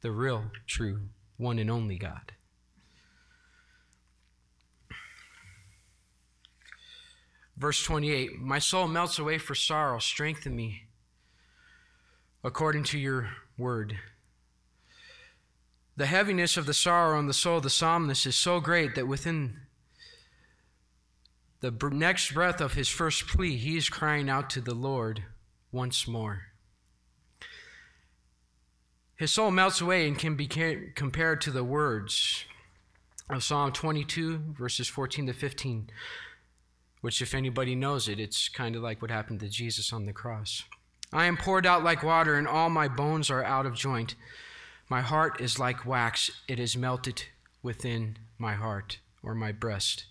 The 0.00 0.10
real 0.10 0.50
true 0.66 1.08
one 1.36 1.58
and 1.58 1.70
only 1.70 1.96
God. 1.96 2.32
Verse 7.56 7.82
28 7.84 8.40
My 8.40 8.58
soul 8.58 8.88
melts 8.88 9.18
away 9.18 9.38
for 9.38 9.54
sorrow, 9.54 9.98
strengthen 9.98 10.56
me 10.56 10.84
according 12.42 12.84
to 12.84 12.98
your 12.98 13.30
word. 13.56 13.98
The 15.96 16.06
heaviness 16.06 16.56
of 16.56 16.66
the 16.66 16.74
sorrow 16.74 17.16
on 17.16 17.26
the 17.26 17.32
soul 17.32 17.58
of 17.58 17.62
the 17.62 17.70
psalmist 17.70 18.26
is 18.26 18.36
so 18.36 18.60
great 18.60 18.94
that 18.96 19.06
within 19.06 19.60
the 21.60 21.70
next 21.90 22.34
breath 22.34 22.60
of 22.60 22.74
his 22.74 22.88
first 22.88 23.26
plea, 23.26 23.56
he 23.56 23.76
is 23.76 23.88
crying 23.88 24.28
out 24.28 24.50
to 24.50 24.60
the 24.60 24.74
Lord 24.74 25.24
once 25.72 26.06
more. 26.06 26.42
His 29.16 29.32
soul 29.32 29.50
melts 29.50 29.80
away 29.80 30.06
and 30.06 30.18
can 30.18 30.34
be 30.34 30.46
compared 30.46 31.40
to 31.42 31.50
the 31.50 31.64
words 31.64 32.44
of 33.30 33.44
Psalm 33.44 33.72
22, 33.72 34.54
verses 34.58 34.88
14 34.88 35.28
to 35.28 35.32
15, 35.32 35.88
which, 37.04 37.20
if 37.20 37.34
anybody 37.34 37.74
knows 37.74 38.08
it, 38.08 38.18
it's 38.18 38.48
kind 38.48 38.74
of 38.74 38.80
like 38.80 39.02
what 39.02 39.10
happened 39.10 39.38
to 39.38 39.46
Jesus 39.46 39.92
on 39.92 40.06
the 40.06 40.12
cross. 40.14 40.62
I 41.12 41.26
am 41.26 41.36
poured 41.36 41.66
out 41.66 41.84
like 41.84 42.02
water, 42.02 42.36
and 42.36 42.48
all 42.48 42.70
my 42.70 42.88
bones 42.88 43.28
are 43.28 43.44
out 43.44 43.66
of 43.66 43.74
joint. 43.74 44.14
My 44.88 45.02
heart 45.02 45.38
is 45.38 45.58
like 45.58 45.84
wax, 45.84 46.30
it 46.48 46.58
is 46.58 46.78
melted 46.78 47.24
within 47.62 48.16
my 48.38 48.54
heart 48.54 49.00
or 49.22 49.34
my 49.34 49.52
breast. 49.52 50.06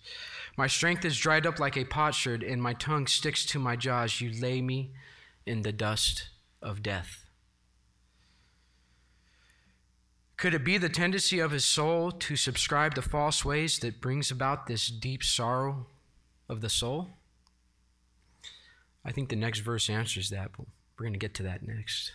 My 0.56 0.68
strength 0.68 1.04
is 1.04 1.18
dried 1.18 1.48
up 1.48 1.58
like 1.58 1.76
a 1.76 1.84
potsherd, 1.84 2.44
and 2.44 2.62
my 2.62 2.74
tongue 2.74 3.08
sticks 3.08 3.44
to 3.46 3.58
my 3.58 3.74
jaws. 3.74 4.20
You 4.20 4.30
lay 4.40 4.62
me 4.62 4.92
in 5.44 5.62
the 5.62 5.72
dust 5.72 6.28
of 6.62 6.80
death. 6.80 7.24
Could 10.36 10.54
it 10.54 10.62
be 10.62 10.78
the 10.78 10.88
tendency 10.88 11.40
of 11.40 11.50
his 11.50 11.64
soul 11.64 12.12
to 12.12 12.36
subscribe 12.36 12.94
to 12.94 13.02
false 13.02 13.44
ways 13.44 13.80
that 13.80 14.00
brings 14.00 14.30
about 14.30 14.68
this 14.68 14.86
deep 14.86 15.24
sorrow 15.24 15.88
of 16.48 16.60
the 16.60 16.68
soul? 16.68 17.08
I 19.04 19.12
think 19.12 19.28
the 19.28 19.36
next 19.36 19.60
verse 19.60 19.90
answers 19.90 20.30
that, 20.30 20.50
but 20.56 20.66
we're 20.98 21.04
going 21.04 21.12
to 21.12 21.18
get 21.18 21.34
to 21.34 21.42
that 21.42 21.66
next. 21.66 22.12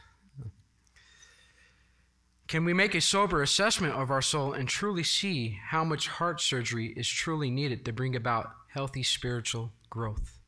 Can 2.48 2.66
we 2.66 2.74
make 2.74 2.96
a 2.96 3.02
sober 3.02 3.44
assessment 3.44 3.94
of 3.94 4.10
our 4.10 4.24
soul 4.24 4.54
and 4.54 4.68
truly 4.68 5.04
see 5.04 5.60
how 5.68 5.84
much 5.84 6.08
heart 6.08 6.42
surgery 6.42 6.88
is 6.98 7.08
truly 7.08 7.52
needed 7.52 7.86
to 7.86 7.94
bring 7.94 8.16
about 8.16 8.50
healthy 8.70 9.04
spiritual 9.04 9.72
growth? 9.92 10.40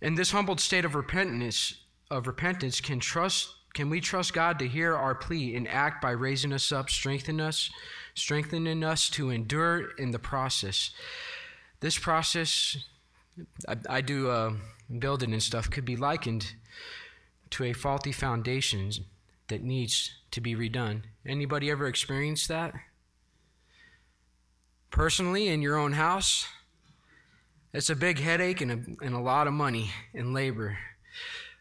In 0.00 0.14
this 0.14 0.30
humbled 0.30 0.60
state 0.60 0.84
of 0.84 0.94
repentance, 0.94 1.82
of 2.12 2.28
repentance, 2.28 2.80
can 2.80 3.00
trust 3.00 3.54
can 3.72 3.88
we 3.88 4.00
trust 4.00 4.34
God 4.34 4.58
to 4.58 4.66
hear 4.66 4.96
our 4.96 5.14
plea 5.14 5.54
and 5.54 5.68
act 5.68 6.02
by 6.02 6.10
raising 6.10 6.52
us 6.52 6.72
up, 6.72 6.90
strengthening 6.90 7.40
us, 7.40 7.70
strengthening 8.14 8.82
us 8.82 9.08
to 9.10 9.30
endure 9.30 9.90
in 9.96 10.10
the 10.10 10.18
process? 10.18 10.90
This 11.80 11.98
process, 11.98 12.76
I, 13.66 13.76
I 13.88 14.00
do 14.00 14.30
uh, 14.30 14.52
building 14.98 15.32
and 15.32 15.42
stuff, 15.42 15.70
could 15.70 15.84
be 15.84 15.96
likened 15.96 16.54
to 17.50 17.64
a 17.64 17.72
faulty 17.72 18.12
foundation 18.12 18.92
that 19.48 19.62
needs 19.62 20.14
to 20.30 20.40
be 20.40 20.54
redone. 20.54 21.02
Anybody 21.26 21.70
ever 21.70 21.86
experienced 21.86 22.48
that? 22.48 22.74
Personally, 24.90 25.48
in 25.48 25.62
your 25.62 25.76
own 25.76 25.92
house? 25.92 26.46
It's 27.72 27.90
a 27.90 27.96
big 27.96 28.18
headache 28.18 28.60
and 28.60 28.72
a, 28.72 29.04
and 29.04 29.14
a 29.14 29.20
lot 29.20 29.46
of 29.46 29.52
money 29.52 29.90
and 30.12 30.34
labor. 30.34 30.78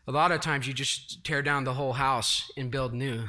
A 0.08 0.12
lot 0.12 0.32
of 0.32 0.42
times 0.42 0.68
you 0.68 0.74
just 0.74 1.24
tear 1.24 1.42
down 1.42 1.64
the 1.64 1.76
whole 1.76 1.94
house 1.94 2.52
and 2.58 2.72
build 2.72 2.94
new 2.94 3.26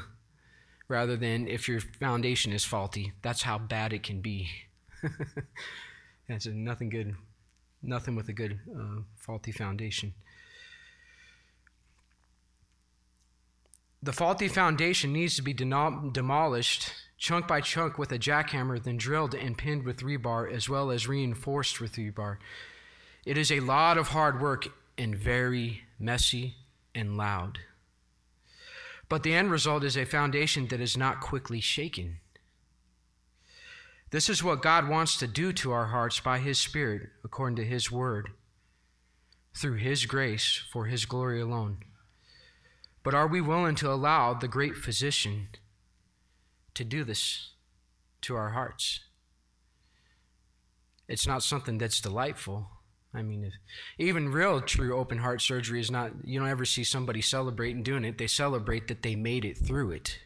rather 0.88 1.16
than 1.16 1.46
if 1.46 1.68
your 1.68 1.80
foundation 1.80 2.52
is 2.52 2.64
faulty. 2.64 3.12
That's 3.22 3.42
how 3.42 3.58
bad 3.58 3.92
it 3.92 4.02
can 4.02 4.20
be. 4.20 4.48
That's 6.30 6.46
nothing 6.46 6.90
good, 6.90 7.16
nothing 7.82 8.14
with 8.14 8.28
a 8.28 8.32
good 8.32 8.60
uh, 8.72 9.00
faulty 9.16 9.50
foundation. 9.50 10.14
The 14.00 14.12
faulty 14.12 14.46
foundation 14.46 15.12
needs 15.12 15.34
to 15.36 15.42
be 15.42 15.52
demolished 15.52 16.92
chunk 17.18 17.48
by 17.48 17.60
chunk 17.60 17.98
with 17.98 18.12
a 18.12 18.18
jackhammer, 18.18 18.80
then 18.80 18.96
drilled 18.96 19.34
and 19.34 19.58
pinned 19.58 19.82
with 19.82 20.02
rebar, 20.02 20.50
as 20.50 20.68
well 20.68 20.92
as 20.92 21.08
reinforced 21.08 21.80
with 21.80 21.96
rebar. 21.96 22.36
It 23.26 23.36
is 23.36 23.50
a 23.50 23.58
lot 23.58 23.98
of 23.98 24.08
hard 24.08 24.40
work 24.40 24.68
and 24.96 25.16
very 25.16 25.82
messy 25.98 26.54
and 26.94 27.16
loud. 27.16 27.58
But 29.08 29.24
the 29.24 29.34
end 29.34 29.50
result 29.50 29.82
is 29.82 29.96
a 29.96 30.04
foundation 30.04 30.68
that 30.68 30.80
is 30.80 30.96
not 30.96 31.20
quickly 31.20 31.60
shaken. 31.60 32.18
This 34.10 34.28
is 34.28 34.42
what 34.42 34.62
God 34.62 34.88
wants 34.88 35.16
to 35.18 35.28
do 35.28 35.52
to 35.52 35.70
our 35.70 35.86
hearts 35.86 36.18
by 36.18 36.38
His 36.38 36.58
Spirit, 36.58 37.10
according 37.24 37.56
to 37.56 37.64
His 37.64 37.92
Word, 37.92 38.30
through 39.56 39.76
His 39.76 40.04
grace 40.04 40.60
for 40.72 40.86
His 40.86 41.04
glory 41.04 41.40
alone. 41.40 41.78
But 43.02 43.14
are 43.14 43.28
we 43.28 43.40
willing 43.40 43.76
to 43.76 43.90
allow 43.90 44.34
the 44.34 44.48
great 44.48 44.76
physician 44.76 45.48
to 46.74 46.84
do 46.84 47.04
this 47.04 47.52
to 48.22 48.34
our 48.34 48.50
hearts? 48.50 49.00
It's 51.08 51.26
not 51.26 51.42
something 51.42 51.78
that's 51.78 52.00
delightful. 52.00 52.68
I 53.14 53.22
mean, 53.22 53.44
if, 53.44 53.54
even 53.98 54.30
real, 54.30 54.60
true 54.60 54.96
open 54.96 55.18
heart 55.18 55.40
surgery 55.40 55.80
is 55.80 55.90
not, 55.90 56.12
you 56.24 56.38
don't 56.38 56.48
ever 56.48 56.64
see 56.64 56.84
somebody 56.84 57.20
celebrating 57.20 57.82
doing 57.82 58.04
it. 58.04 58.18
They 58.18 58.26
celebrate 58.26 58.88
that 58.88 59.02
they 59.02 59.16
made 59.16 59.44
it 59.44 59.56
through 59.56 59.92
it, 59.92 60.18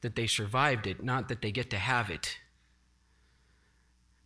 that 0.00 0.16
they 0.16 0.26
survived 0.26 0.86
it, 0.86 1.04
not 1.04 1.28
that 1.28 1.42
they 1.42 1.52
get 1.52 1.70
to 1.70 1.78
have 1.78 2.10
it. 2.10 2.38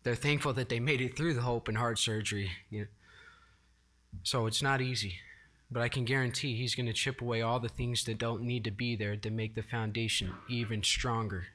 They're 0.07 0.15
thankful 0.15 0.53
that 0.53 0.69
they 0.69 0.79
made 0.79 1.01
it 1.01 1.17
through 1.17 1.33
the 1.33 1.45
open 1.45 1.75
heart 1.75 1.99
surgery. 1.99 2.49
You 2.69 2.79
know? 2.79 2.87
So 4.23 4.45
it's 4.45 4.61
not 4.61 4.79
easy. 4.79 5.15
But 5.69 5.81
I 5.81 5.89
can 5.89 6.05
guarantee 6.05 6.55
he's 6.55 6.75
going 6.75 6.85
to 6.85 6.93
chip 6.93 7.21
away 7.21 7.41
all 7.41 7.59
the 7.59 7.67
things 7.67 8.05
that 8.05 8.17
don't 8.17 8.43
need 8.43 8.63
to 8.63 8.71
be 8.71 8.95
there 8.95 9.17
to 9.17 9.29
make 9.29 9.53
the 9.53 9.63
foundation 9.63 10.33
even 10.47 10.81
stronger. 10.81 11.47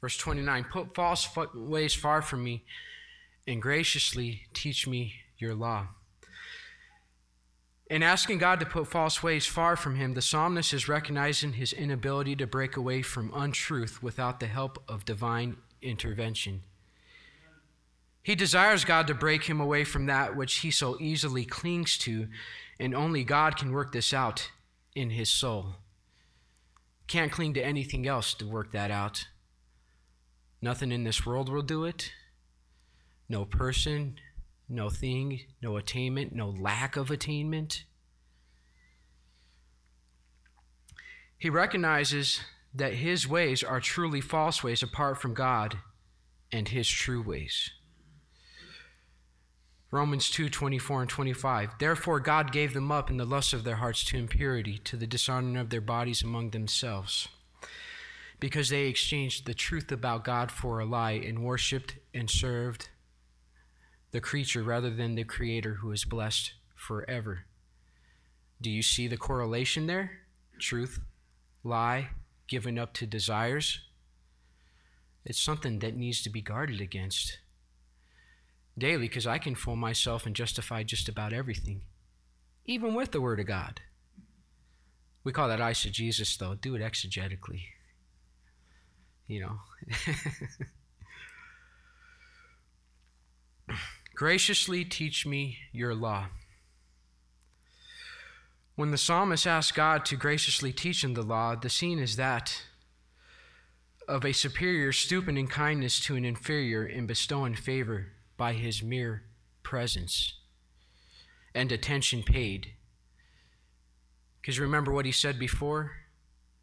Verse 0.00 0.16
29 0.16 0.62
Put 0.70 0.94
false 0.94 1.28
ways 1.56 1.92
far 1.92 2.22
from 2.22 2.44
me 2.44 2.62
and 3.48 3.60
graciously 3.60 4.42
teach 4.54 4.86
me 4.86 5.14
your 5.38 5.56
law. 5.56 5.88
In 7.90 8.02
asking 8.02 8.38
God 8.38 8.60
to 8.60 8.66
put 8.66 8.86
false 8.86 9.22
ways 9.22 9.46
far 9.46 9.74
from 9.74 9.96
him, 9.96 10.12
the 10.12 10.20
psalmist 10.20 10.74
is 10.74 10.88
recognizing 10.88 11.54
his 11.54 11.72
inability 11.72 12.36
to 12.36 12.46
break 12.46 12.76
away 12.76 13.00
from 13.00 13.32
untruth 13.34 14.02
without 14.02 14.40
the 14.40 14.46
help 14.46 14.82
of 14.86 15.06
divine 15.06 15.56
intervention. 15.80 16.62
He 18.22 18.34
desires 18.34 18.84
God 18.84 19.06
to 19.06 19.14
break 19.14 19.44
him 19.44 19.58
away 19.58 19.84
from 19.84 20.04
that 20.04 20.36
which 20.36 20.56
he 20.58 20.70
so 20.70 20.98
easily 21.00 21.46
clings 21.46 21.96
to, 21.98 22.28
and 22.78 22.94
only 22.94 23.24
God 23.24 23.56
can 23.56 23.72
work 23.72 23.92
this 23.92 24.12
out 24.12 24.50
in 24.94 25.08
his 25.10 25.30
soul. 25.30 25.76
Can't 27.06 27.32
cling 27.32 27.54
to 27.54 27.64
anything 27.64 28.06
else 28.06 28.34
to 28.34 28.46
work 28.46 28.72
that 28.72 28.90
out. 28.90 29.28
Nothing 30.60 30.92
in 30.92 31.04
this 31.04 31.24
world 31.24 31.48
will 31.48 31.62
do 31.62 31.84
it. 31.86 32.12
No 33.30 33.46
person, 33.46 34.18
no 34.68 34.90
thing, 34.90 35.40
no 35.62 35.76
attainment, 35.76 36.34
no 36.34 36.48
lack 36.50 36.96
of 36.96 37.10
attainment. 37.10 37.84
He 41.38 41.48
recognizes 41.48 42.40
that 42.74 42.94
his 42.94 43.26
ways 43.26 43.62
are 43.62 43.80
truly 43.80 44.20
false 44.20 44.62
ways 44.62 44.82
apart 44.82 45.20
from 45.20 45.34
God 45.34 45.78
and 46.52 46.68
his 46.68 46.88
true 46.88 47.22
ways. 47.22 47.70
Romans 49.90 50.28
2 50.30 50.50
24 50.50 51.02
and 51.02 51.10
25. 51.10 51.70
Therefore, 51.78 52.20
God 52.20 52.52
gave 52.52 52.74
them 52.74 52.92
up 52.92 53.08
in 53.08 53.16
the 53.16 53.24
lust 53.24 53.54
of 53.54 53.64
their 53.64 53.76
hearts 53.76 54.04
to 54.04 54.18
impurity, 54.18 54.78
to 54.84 54.96
the 54.96 55.06
dishonoring 55.06 55.56
of 55.56 55.70
their 55.70 55.80
bodies 55.80 56.22
among 56.22 56.50
themselves, 56.50 57.28
because 58.38 58.68
they 58.68 58.86
exchanged 58.86 59.46
the 59.46 59.54
truth 59.54 59.90
about 59.90 60.24
God 60.24 60.50
for 60.50 60.78
a 60.78 60.84
lie 60.84 61.12
and 61.12 61.42
worshiped 61.42 61.94
and 62.12 62.28
served 62.28 62.90
the 64.10 64.20
creature 64.20 64.62
rather 64.62 64.90
than 64.90 65.14
the 65.14 65.24
Creator 65.24 65.74
who 65.74 65.92
is 65.92 66.04
blessed 66.04 66.52
forever. 66.74 67.44
Do 68.60 68.70
you 68.70 68.82
see 68.82 69.06
the 69.06 69.16
correlation 69.16 69.86
there? 69.86 70.20
Truth, 70.58 71.00
lie, 71.62 72.08
given 72.46 72.78
up 72.78 72.94
to 72.94 73.06
desires. 73.06 73.80
It's 75.24 75.40
something 75.40 75.78
that 75.80 75.96
needs 75.96 76.22
to 76.22 76.30
be 76.30 76.40
guarded 76.40 76.80
against 76.80 77.38
daily 78.76 79.08
because 79.08 79.26
I 79.26 79.38
can 79.38 79.54
fool 79.54 79.76
myself 79.76 80.24
and 80.24 80.34
justify 80.34 80.82
just 80.82 81.08
about 81.08 81.32
everything, 81.32 81.82
even 82.64 82.94
with 82.94 83.12
the 83.12 83.20
Word 83.20 83.40
of 83.40 83.46
God. 83.46 83.80
We 85.24 85.32
call 85.32 85.48
that 85.48 85.60
eisegesis, 85.60 86.38
though. 86.38 86.54
Do 86.54 86.74
it 86.74 86.82
exegetically. 86.82 87.62
You 89.26 89.40
know. 89.40 89.58
Graciously 94.18 94.84
teach 94.84 95.24
me 95.24 95.58
your 95.70 95.94
law. 95.94 96.26
When 98.74 98.90
the 98.90 98.98
psalmist 98.98 99.46
asks 99.46 99.70
God 99.70 100.04
to 100.06 100.16
graciously 100.16 100.72
teach 100.72 101.04
him 101.04 101.14
the 101.14 101.22
law, 101.22 101.54
the 101.54 101.70
scene 101.70 102.00
is 102.00 102.16
that 102.16 102.64
of 104.08 104.24
a 104.24 104.32
superior 104.32 104.90
stooping 104.90 105.36
in 105.36 105.46
kindness 105.46 106.00
to 106.00 106.16
an 106.16 106.24
inferior 106.24 106.82
and 106.82 107.06
bestowing 107.06 107.54
favor 107.54 108.08
by 108.36 108.54
his 108.54 108.82
mere 108.82 109.22
presence 109.62 110.34
and 111.54 111.70
attention 111.70 112.24
paid. 112.24 112.72
Because 114.40 114.58
remember 114.58 114.90
what 114.90 115.06
he 115.06 115.12
said 115.12 115.38
before? 115.38 115.92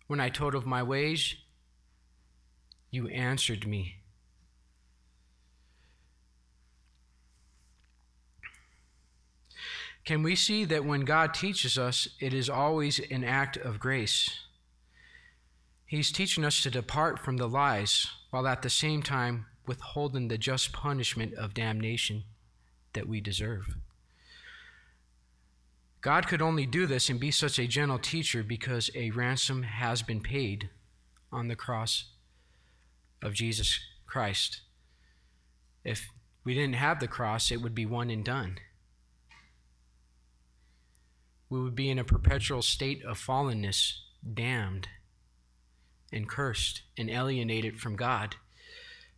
When 0.07 0.19
I 0.19 0.27
told 0.27 0.55
of 0.55 0.65
my 0.65 0.83
ways, 0.83 1.35
you 2.91 3.07
answered 3.07 3.65
me. 3.65 4.01
Can 10.05 10.21
we 10.21 10.35
see 10.35 10.65
that 10.65 10.85
when 10.85 11.01
God 11.01 11.33
teaches 11.33 11.79
us, 11.79 12.07
it 12.19 12.31
is 12.31 12.47
always 12.47 12.99
an 13.09 13.23
act 13.23 13.57
of 13.57 13.79
grace? 13.79 14.29
He's 15.87 16.11
teaching 16.11 16.45
us 16.45 16.61
to 16.61 16.69
depart 16.69 17.19
from 17.19 17.37
the 17.37 17.49
lies 17.49 18.07
while 18.29 18.47
at 18.47 18.61
the 18.61 18.69
same 18.69 19.01
time 19.01 19.47
withholding 19.65 20.27
the 20.27 20.37
just 20.37 20.71
punishment 20.71 21.33
of 21.33 21.55
damnation 21.55 22.23
that 22.93 23.07
we 23.07 23.19
deserve. 23.19 23.77
God 26.01 26.27
could 26.27 26.41
only 26.41 26.67
do 26.67 26.85
this 26.85 27.09
and 27.09 27.19
be 27.19 27.31
such 27.31 27.57
a 27.57 27.65
gentle 27.65 27.97
teacher 27.97 28.43
because 28.43 28.91
a 28.93 29.09
ransom 29.09 29.63
has 29.63 30.03
been 30.03 30.21
paid 30.21 30.69
on 31.31 31.47
the 31.47 31.55
cross 31.55 32.05
of 33.23 33.33
Jesus 33.33 33.79
Christ. 34.05 34.61
If 35.83 36.09
we 36.43 36.53
didn't 36.53 36.75
have 36.75 36.99
the 36.99 37.07
cross, 37.07 37.51
it 37.51 37.59
would 37.63 37.73
be 37.73 37.87
one 37.87 38.11
and 38.11 38.23
done 38.23 38.59
we 41.49 41.61
would 41.61 41.75
be 41.75 41.89
in 41.89 41.99
a 41.99 42.03
perpetual 42.03 42.61
state 42.61 43.03
of 43.03 43.19
fallenness, 43.19 43.93
damned 44.33 44.87
and 46.11 46.29
cursed 46.29 46.81
and 46.97 47.09
alienated 47.09 47.79
from 47.79 47.95
God. 47.95 48.35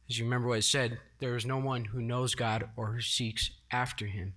As 0.10 0.18
you 0.18 0.26
remember 0.26 0.48
what 0.48 0.60
it 0.60 0.64
said, 0.64 1.00
there 1.20 1.36
is 1.36 1.46
no 1.46 1.58
one 1.58 1.86
who 1.86 2.02
knows 2.02 2.36
God 2.36 2.70
or 2.76 2.94
who 2.94 3.02
seeks 3.02 3.52
after 3.72 4.06
him. 4.06 4.34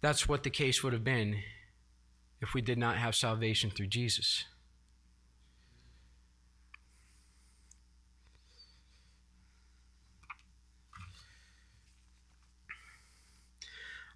That's 0.00 0.28
what 0.28 0.42
the 0.42 0.50
case 0.50 0.82
would 0.82 0.92
have 0.92 1.04
been 1.04 1.42
if 2.40 2.54
we 2.54 2.60
did 2.60 2.78
not 2.78 2.96
have 2.96 3.14
salvation 3.14 3.70
through 3.70 3.86
Jesus. 3.86 4.44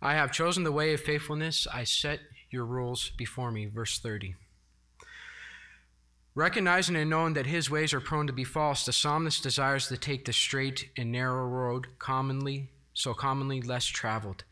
I 0.00 0.14
have 0.14 0.32
chosen 0.32 0.62
the 0.62 0.72
way 0.72 0.94
of 0.94 1.00
faithfulness. 1.00 1.66
I 1.72 1.84
set 1.84 2.20
your 2.50 2.64
rules 2.64 3.10
before 3.10 3.50
me. 3.50 3.66
Verse 3.66 3.98
30. 3.98 4.36
Recognizing 6.34 6.94
and 6.94 7.10
knowing 7.10 7.34
that 7.34 7.46
his 7.46 7.68
ways 7.68 7.92
are 7.92 8.00
prone 8.00 8.28
to 8.28 8.32
be 8.32 8.44
false, 8.44 8.84
the 8.84 8.92
psalmist 8.92 9.42
desires 9.42 9.88
to 9.88 9.96
take 9.96 10.24
the 10.24 10.32
straight 10.32 10.88
and 10.96 11.10
narrow 11.10 11.44
road, 11.44 11.88
commonly, 11.98 12.70
so 12.94 13.12
commonly 13.12 13.60
less 13.60 13.86
traveled. 13.86 14.44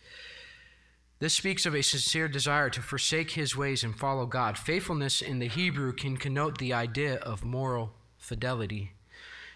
This 1.20 1.34
speaks 1.34 1.64
of 1.64 1.74
a 1.74 1.82
sincere 1.82 2.26
desire 2.26 2.70
to 2.70 2.82
forsake 2.82 3.30
his 3.30 3.56
ways 3.56 3.84
and 3.84 3.96
follow 3.96 4.26
God. 4.26 4.58
Faithfulness 4.58 5.22
in 5.22 5.38
the 5.38 5.48
Hebrew 5.48 5.92
can 5.92 6.16
connote 6.16 6.58
the 6.58 6.72
idea 6.72 7.16
of 7.16 7.44
moral 7.44 7.92
fidelity, 8.18 8.92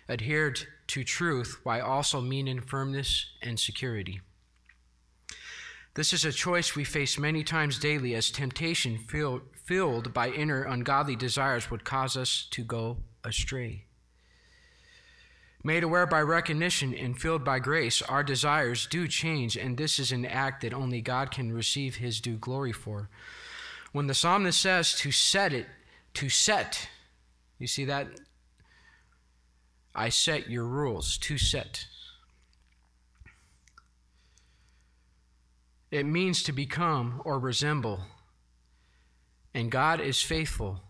adhered 0.09 0.69
to 0.87 1.03
truth 1.03 1.59
while 1.65 1.85
also 1.85 2.21
meaning 2.21 2.61
firmness 2.61 3.27
and 3.43 3.59
security. 3.59 4.21
This 5.95 6.13
is 6.13 6.25
a 6.25 6.33
choice 6.33 6.77
we 6.77 6.85
face 6.85 7.19
many 7.19 7.43
times 7.43 7.79
daily 7.79 8.15
as 8.15 8.31
temptation 8.31 8.99
filled 8.99 10.15
by 10.15 10.31
inner 10.31 10.63
ungodly 10.63 11.17
desires 11.17 11.71
would 11.71 11.85
cause 11.85 12.17
us 12.17 12.47
to 12.53 12.63
go 12.63 12.99
astray. 13.25 13.87
Made 15.63 15.83
aware 15.83 16.07
by 16.07 16.23
recognition 16.23 16.95
and 16.95 17.19
filled 17.19 17.45
by 17.45 17.59
grace, 17.59 18.01
our 18.03 18.23
desires 18.23 18.87
do 18.87 19.07
change, 19.07 19.57
and 19.57 19.77
this 19.77 19.99
is 19.99 20.11
an 20.11 20.25
act 20.25 20.63
that 20.63 20.73
only 20.73 21.03
God 21.03 21.31
can 21.31 21.53
receive 21.53 21.97
his 21.97 22.21
due 22.21 22.37
glory 22.37 22.73
for. 22.73 23.11
When 23.93 24.07
the 24.07 24.15
psalmist 24.15 24.61
says 24.61 24.95
to 25.01 25.11
set 25.11 25.53
it, 25.53 25.67
to 26.15 26.29
set, 26.29 26.89
you 27.59 27.67
see 27.67 27.85
that? 27.85 28.09
I 29.95 30.09
set 30.09 30.49
your 30.49 30.65
rules, 30.65 31.19
to 31.19 31.37
set. 31.37 31.87
It 35.91 36.07
means 36.07 36.43
to 36.45 36.53
become 36.53 37.21
or 37.25 37.39
resemble. 37.39 38.01
And 39.53 39.71
God 39.71 40.01
is 40.01 40.23
faithful 40.23 40.81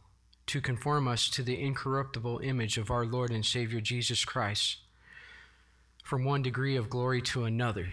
to 0.46 0.60
conform 0.60 1.08
us 1.08 1.28
to 1.30 1.42
the 1.42 1.60
incorruptible 1.60 2.40
image 2.42 2.76
of 2.76 2.90
our 2.90 3.06
Lord 3.06 3.30
and 3.30 3.46
Savior 3.46 3.80
Jesus 3.80 4.24
Christ 4.24 4.78
from 6.04 6.24
one 6.24 6.42
degree 6.42 6.76
of 6.76 6.90
glory 6.90 7.22
to 7.22 7.44
another. 7.44 7.88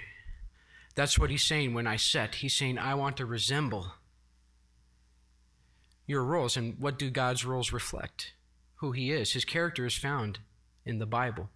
That's 0.95 1.19
what 1.19 1.29
he's 1.29 1.43
saying 1.43 1.73
when 1.73 1.85
I 1.85 1.95
set. 1.95 2.35
He's 2.35 2.55
saying, 2.55 2.79
I 2.79 2.95
want 2.95 3.17
to 3.17 3.25
resemble 3.25 3.93
your 6.07 6.23
rules. 6.23 6.57
And 6.57 6.79
what 6.79 6.97
do 6.97 7.11
God's 7.11 7.45
rules 7.45 7.71
reflect? 7.71 8.33
Who 8.77 8.91
he 8.91 9.11
is. 9.11 9.33
His 9.33 9.45
character 9.45 9.85
is 9.85 9.95
found 9.95 10.39
in 10.85 10.99
the 10.99 11.05
Bible, 11.05 11.49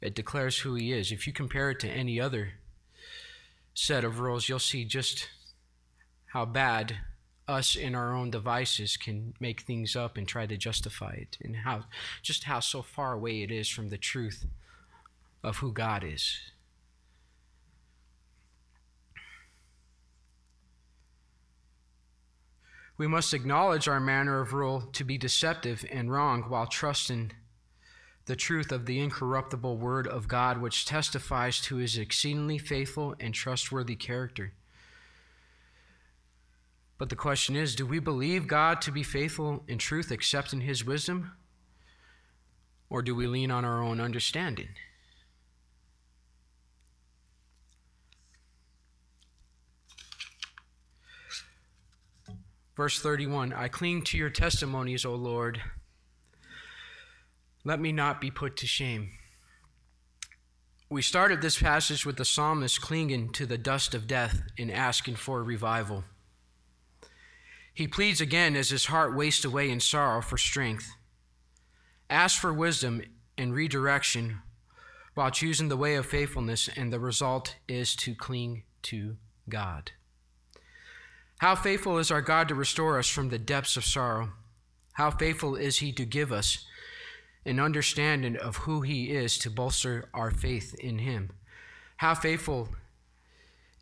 it 0.00 0.16
declares 0.16 0.58
who 0.58 0.74
he 0.74 0.92
is. 0.92 1.12
If 1.12 1.28
you 1.28 1.32
compare 1.32 1.70
it 1.70 1.78
to 1.80 1.88
any 1.88 2.20
other 2.20 2.54
set 3.74 4.04
of 4.04 4.20
rules, 4.20 4.48
you'll 4.48 4.58
see 4.58 4.84
just 4.84 5.28
how 6.26 6.44
bad 6.44 6.96
us 7.48 7.74
in 7.74 7.94
our 7.94 8.14
own 8.14 8.30
devices 8.30 8.96
can 8.96 9.34
make 9.40 9.62
things 9.62 9.96
up 9.96 10.16
and 10.16 10.26
try 10.26 10.46
to 10.46 10.56
justify 10.56 11.12
it, 11.12 11.36
and 11.42 11.56
how 11.56 11.84
just 12.22 12.44
how 12.44 12.60
so 12.60 12.82
far 12.82 13.12
away 13.12 13.42
it 13.42 13.50
is 13.50 13.68
from 13.68 13.88
the 13.88 13.98
truth 13.98 14.46
of 15.42 15.58
who 15.58 15.72
God 15.72 16.04
is. 16.04 16.38
We 22.96 23.08
must 23.08 23.34
acknowledge 23.34 23.88
our 23.88 23.98
manner 23.98 24.40
of 24.40 24.52
rule 24.52 24.82
to 24.92 25.02
be 25.02 25.18
deceptive 25.18 25.84
and 25.90 26.12
wrong 26.12 26.42
while 26.42 26.66
trusting 26.66 27.32
the 28.26 28.36
truth 28.36 28.70
of 28.70 28.86
the 28.86 29.00
incorruptible 29.00 29.76
Word 29.76 30.06
of 30.06 30.28
God, 30.28 30.60
which 30.60 30.86
testifies 30.86 31.60
to 31.62 31.76
his 31.76 31.98
exceedingly 31.98 32.58
faithful 32.58 33.14
and 33.18 33.34
trustworthy 33.34 33.96
character. 33.96 34.52
But 36.98 37.08
the 37.08 37.16
question 37.16 37.56
is 37.56 37.74
do 37.74 37.84
we 37.84 37.98
believe 37.98 38.46
God 38.46 38.80
to 38.82 38.92
be 38.92 39.02
faithful 39.02 39.64
in 39.66 39.78
truth, 39.78 40.12
except 40.12 40.52
in 40.52 40.60
his 40.60 40.84
wisdom? 40.84 41.32
Or 42.88 43.02
do 43.02 43.14
we 43.14 43.26
lean 43.26 43.50
on 43.50 43.64
our 43.64 43.82
own 43.82 44.00
understanding? 44.00 44.68
Verse 52.76 53.00
31 53.00 53.52
I 53.52 53.68
cling 53.68 54.02
to 54.02 54.16
your 54.16 54.30
testimonies, 54.30 55.04
O 55.04 55.14
Lord. 55.14 55.60
Let 57.64 57.80
me 57.80 57.92
not 57.92 58.20
be 58.20 58.30
put 58.30 58.56
to 58.58 58.66
shame. 58.66 59.10
We 60.90 61.00
started 61.00 61.40
this 61.40 61.58
passage 61.58 62.04
with 62.04 62.16
the 62.16 62.24
psalmist 62.24 62.80
clinging 62.80 63.30
to 63.30 63.46
the 63.46 63.56
dust 63.56 63.94
of 63.94 64.06
death 64.06 64.42
and 64.58 64.70
asking 64.70 65.16
for 65.16 65.42
revival. 65.42 66.04
He 67.72 67.88
pleads 67.88 68.20
again 68.20 68.56
as 68.56 68.70
his 68.70 68.86
heart 68.86 69.16
wastes 69.16 69.44
away 69.44 69.70
in 69.70 69.80
sorrow 69.80 70.20
for 70.20 70.36
strength. 70.36 70.90
Ask 72.10 72.38
for 72.38 72.52
wisdom 72.52 73.02
and 73.38 73.54
redirection 73.54 74.40
while 75.14 75.30
choosing 75.30 75.68
the 75.68 75.76
way 75.76 75.94
of 75.94 76.06
faithfulness, 76.06 76.68
and 76.76 76.92
the 76.92 77.00
result 77.00 77.56
is 77.68 77.94
to 77.96 78.14
cling 78.14 78.64
to 78.82 79.16
God. 79.48 79.92
How 81.38 81.54
faithful 81.54 81.98
is 81.98 82.10
our 82.10 82.22
God 82.22 82.48
to 82.48 82.54
restore 82.54 82.98
us 82.98 83.08
from 83.08 83.28
the 83.28 83.38
depths 83.38 83.76
of 83.76 83.84
sorrow? 83.84 84.30
How 84.94 85.10
faithful 85.10 85.56
is 85.56 85.78
He 85.78 85.92
to 85.92 86.04
give 86.04 86.32
us 86.32 86.66
an 87.44 87.58
understanding 87.58 88.36
of 88.36 88.56
who 88.56 88.82
He 88.82 89.10
is 89.10 89.38
to 89.38 89.50
bolster 89.50 90.08
our 90.14 90.30
faith 90.30 90.74
in 90.74 90.98
Him. 90.98 91.30
How 91.98 92.14
faithful 92.14 92.68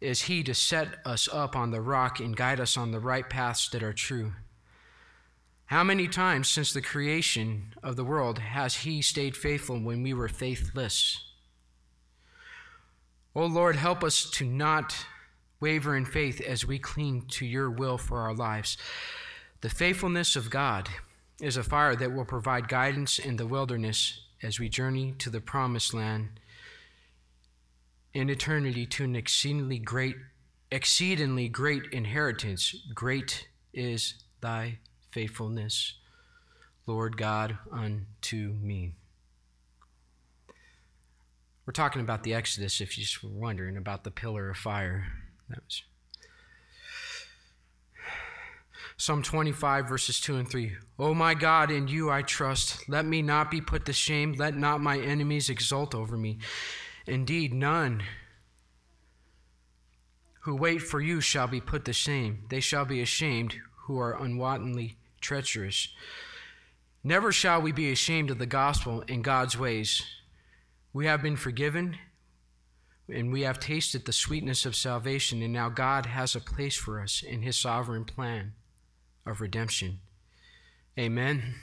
is 0.01 0.23
He 0.23 0.43
to 0.45 0.55
set 0.55 0.97
us 1.05 1.29
up 1.33 1.55
on 1.55 1.71
the 1.71 1.81
rock 1.81 2.21
and 2.21 2.37
guide 2.37 2.61
us 2.61 2.77
on 2.77 2.91
the 2.91 3.01
right 3.01 3.29
paths 3.29 3.69
that 3.71 3.83
are 3.83 3.93
true. 3.93 4.33
How 5.67 5.85
many 5.85 6.09
times 6.09 6.49
since 6.49 6.73
the 6.73 6.83
creation 6.83 7.75
of 7.83 7.97
the 7.97 8.05
world 8.05 8.39
has 8.39 8.77
He 8.77 9.03
stayed 9.03 9.37
faithful 9.37 9.79
when 9.79 10.03
we 10.03 10.15
were 10.15 10.29
faithless? 10.29 11.23
O 13.37 13.43
oh 13.43 13.47
Lord, 13.47 13.77
help 13.77 14.03
us 14.03 14.29
to 14.31 14.45
not 14.45 15.07
waver 15.61 15.97
in 15.97 16.05
faith 16.05 16.41
as 16.41 16.67
we 16.67 16.79
cling 16.79 17.27
to 17.29 17.47
your 17.47 17.71
will 17.71 17.99
for 17.99 18.19
our 18.19 18.35
lives. 18.35 18.77
The 19.61 19.69
faithfulness 19.69 20.35
of 20.35 20.51
God 20.51 20.89
is 21.41 21.57
a 21.57 21.63
fire 21.63 21.97
that 21.97 22.13
will 22.13 22.25
provide 22.25 22.69
guidance 22.69 23.19
in 23.19 23.37
the 23.37 23.47
wilderness 23.47 24.21
as 24.43 24.61
we 24.61 24.69
journey 24.69 25.15
to 25.19 25.31
the 25.31 25.41
promised 25.41 25.95
land 25.95 26.41
in 28.13 28.29
eternity 28.29 28.87
to 28.87 29.05
an 29.05 29.17
exceedingly 29.17 29.79
great 29.79 30.17
exceedingly 30.71 31.49
great 31.49 31.83
inheritance. 31.93 32.75
Great 32.95 33.49
is 33.73 34.15
thy 34.41 34.79
faithfulness, 35.11 35.95
Lord 36.87 37.17
God, 37.17 37.59
unto 37.73 38.55
me. 38.63 38.95
We're 41.67 41.73
talking 41.73 42.01
about 42.01 42.23
the 42.23 42.35
Exodus, 42.35 42.81
if 42.81 42.97
you're 42.97 43.31
wondering 43.33 43.77
about 43.77 44.05
the 44.05 44.11
pillar 44.11 44.51
of 44.51 44.57
fire. 44.57 45.07
That 45.49 45.63
was 45.65 45.83
Psalm 49.01 49.23
25, 49.23 49.89
verses 49.89 50.21
2 50.21 50.37
and 50.37 50.51
3. 50.51 50.73
O 50.99 51.15
my 51.15 51.33
God, 51.33 51.71
in 51.71 51.89
you 51.89 52.11
I 52.11 52.21
trust. 52.21 52.87
Let 52.87 53.07
me 53.07 53.23
not 53.23 53.51
be 53.51 53.63
put 53.63 53.87
to 53.87 53.95
shame. 53.95 54.35
Let 54.35 54.55
not 54.55 54.83
my 54.83 54.99
enemies 54.99 55.49
exult 55.49 55.95
over 55.95 56.19
me. 56.19 56.37
Indeed, 57.07 57.55
none 57.55 58.03
who 60.41 60.55
wait 60.55 60.83
for 60.83 61.01
you 61.01 61.23
shall 61.23 61.47
be 61.47 61.63
put 61.63 61.87
to 61.87 61.95
shame. 61.95 62.45
They 62.51 62.61
shall 62.61 62.85
be 62.85 63.01
ashamed 63.01 63.55
who 63.87 63.99
are 63.99 64.23
unwantonly 64.23 64.99
treacherous. 65.23 65.89
Never 67.03 67.33
shall 67.33 67.63
we 67.63 67.73
be 67.73 67.91
ashamed 67.91 68.31
of 68.31 68.39
the 68.39 68.45
gospel 68.45 69.01
in 69.09 69.23
God's 69.23 69.59
ways. 69.59 70.03
We 70.93 71.07
have 71.07 71.23
been 71.23 71.37
forgiven 71.37 71.97
and 73.09 73.33
we 73.33 73.41
have 73.43 73.61
tasted 73.61 74.05
the 74.05 74.13
sweetness 74.13 74.67
of 74.67 74.77
salvation, 74.77 75.41
and 75.41 75.55
now 75.55 75.71
God 75.71 76.05
has 76.05 76.37
a 76.37 76.41
place 76.41 76.77
for 76.77 77.01
us 77.01 77.23
in 77.23 77.41
his 77.41 77.57
sovereign 77.57 78.05
plan 78.05 78.53
of 79.27 79.41
redemption. 79.41 80.01
Amen. 80.99 81.55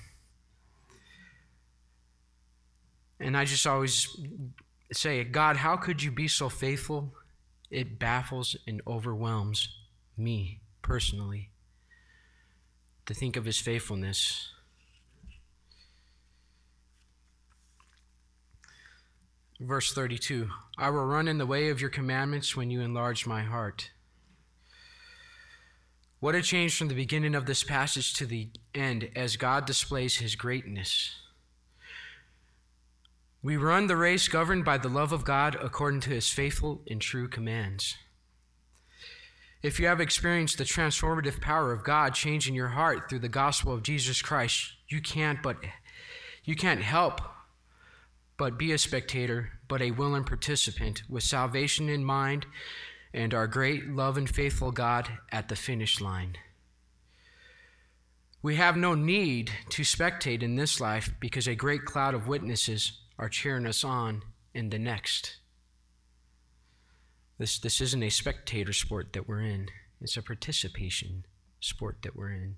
And 3.19 3.35
I 3.35 3.45
just 3.45 3.65
always 3.65 4.15
say, 4.91 5.23
God, 5.23 5.57
how 5.57 5.75
could 5.75 6.01
you 6.01 6.11
be 6.11 6.27
so 6.27 6.49
faithful? 6.49 7.13
It 7.69 7.99
baffles 7.99 8.55
and 8.67 8.81
overwhelms 8.87 9.75
me 10.15 10.61
personally 10.81 11.49
to 13.05 13.13
think 13.13 13.35
of 13.35 13.45
his 13.45 13.57
faithfulness. 13.57 14.49
Verse 19.59 19.91
32 19.91 20.49
I 20.77 20.89
will 20.91 21.05
run 21.05 21.27
in 21.27 21.39
the 21.39 21.45
way 21.45 21.69
of 21.69 21.81
your 21.81 21.89
commandments 21.89 22.55
when 22.55 22.69
you 22.69 22.81
enlarge 22.81 23.25
my 23.25 23.41
heart. 23.41 23.89
What 26.27 26.35
a 26.35 26.41
change 26.41 26.77
from 26.77 26.89
the 26.89 26.93
beginning 26.93 27.35
of 27.35 27.45
this 27.45 27.63
passage 27.63 28.13
to 28.15 28.25
the 28.25 28.49
end 28.75 29.11
as 29.15 29.37
God 29.37 29.65
displays 29.65 30.17
his 30.17 30.35
greatness. 30.35 31.15
We 33.41 33.55
run 33.55 33.87
the 33.87 33.95
race 33.95 34.27
governed 34.27 34.65
by 34.65 34.77
the 34.77 34.89
love 34.89 35.13
of 35.13 35.23
God 35.23 35.55
according 35.55 36.01
to 36.01 36.09
his 36.09 36.27
faithful 36.27 36.81
and 36.89 36.99
true 36.99 37.29
commands. 37.29 37.95
If 39.63 39.79
you 39.79 39.87
have 39.87 40.01
experienced 40.01 40.57
the 40.57 40.65
transformative 40.65 41.39
power 41.39 41.71
of 41.71 41.85
God 41.85 42.13
changing 42.13 42.55
your 42.55 42.67
heart 42.75 43.09
through 43.09 43.19
the 43.19 43.29
gospel 43.29 43.73
of 43.73 43.83
Jesus 43.83 44.21
Christ, 44.21 44.73
you 44.89 44.99
can't 44.99 45.41
but 45.41 45.55
you 46.43 46.57
can't 46.57 46.81
help 46.81 47.21
but 48.35 48.57
be 48.57 48.73
a 48.73 48.77
spectator, 48.77 49.51
but 49.69 49.81
a 49.81 49.91
willing 49.91 50.25
participant 50.25 51.03
with 51.07 51.23
salvation 51.23 51.87
in 51.87 52.03
mind 52.03 52.45
and 53.17 53.33
our 53.33 53.47
great 53.47 53.89
love 53.89 54.15
and 54.15 54.29
faithful 54.29 54.71
God 54.71 55.09
at 55.31 55.49
the 55.49 55.55
finish 55.55 55.99
line. 55.99 56.37
We 58.43 58.57
have 58.57 58.77
no 58.77 58.93
need 58.93 59.49
to 59.71 59.81
spectate 59.81 60.43
in 60.43 60.55
this 60.55 60.79
life 60.79 61.11
because 61.19 61.47
a 61.47 61.55
great 61.55 61.83
cloud 61.83 62.13
of 62.13 62.27
witnesses 62.27 62.99
are 63.17 63.27
cheering 63.27 63.65
us 63.65 63.83
on 63.83 64.21
in 64.53 64.69
the 64.69 64.77
next. 64.77 65.37
This, 67.39 67.57
this 67.57 67.81
isn't 67.81 68.03
a 68.03 68.09
spectator 68.09 68.71
sport 68.71 69.13
that 69.13 69.27
we're 69.27 69.41
in, 69.41 69.69
it's 69.99 70.15
a 70.15 70.21
participation 70.21 71.25
sport 71.59 71.97
that 72.03 72.15
we're 72.15 72.29
in. 72.29 72.55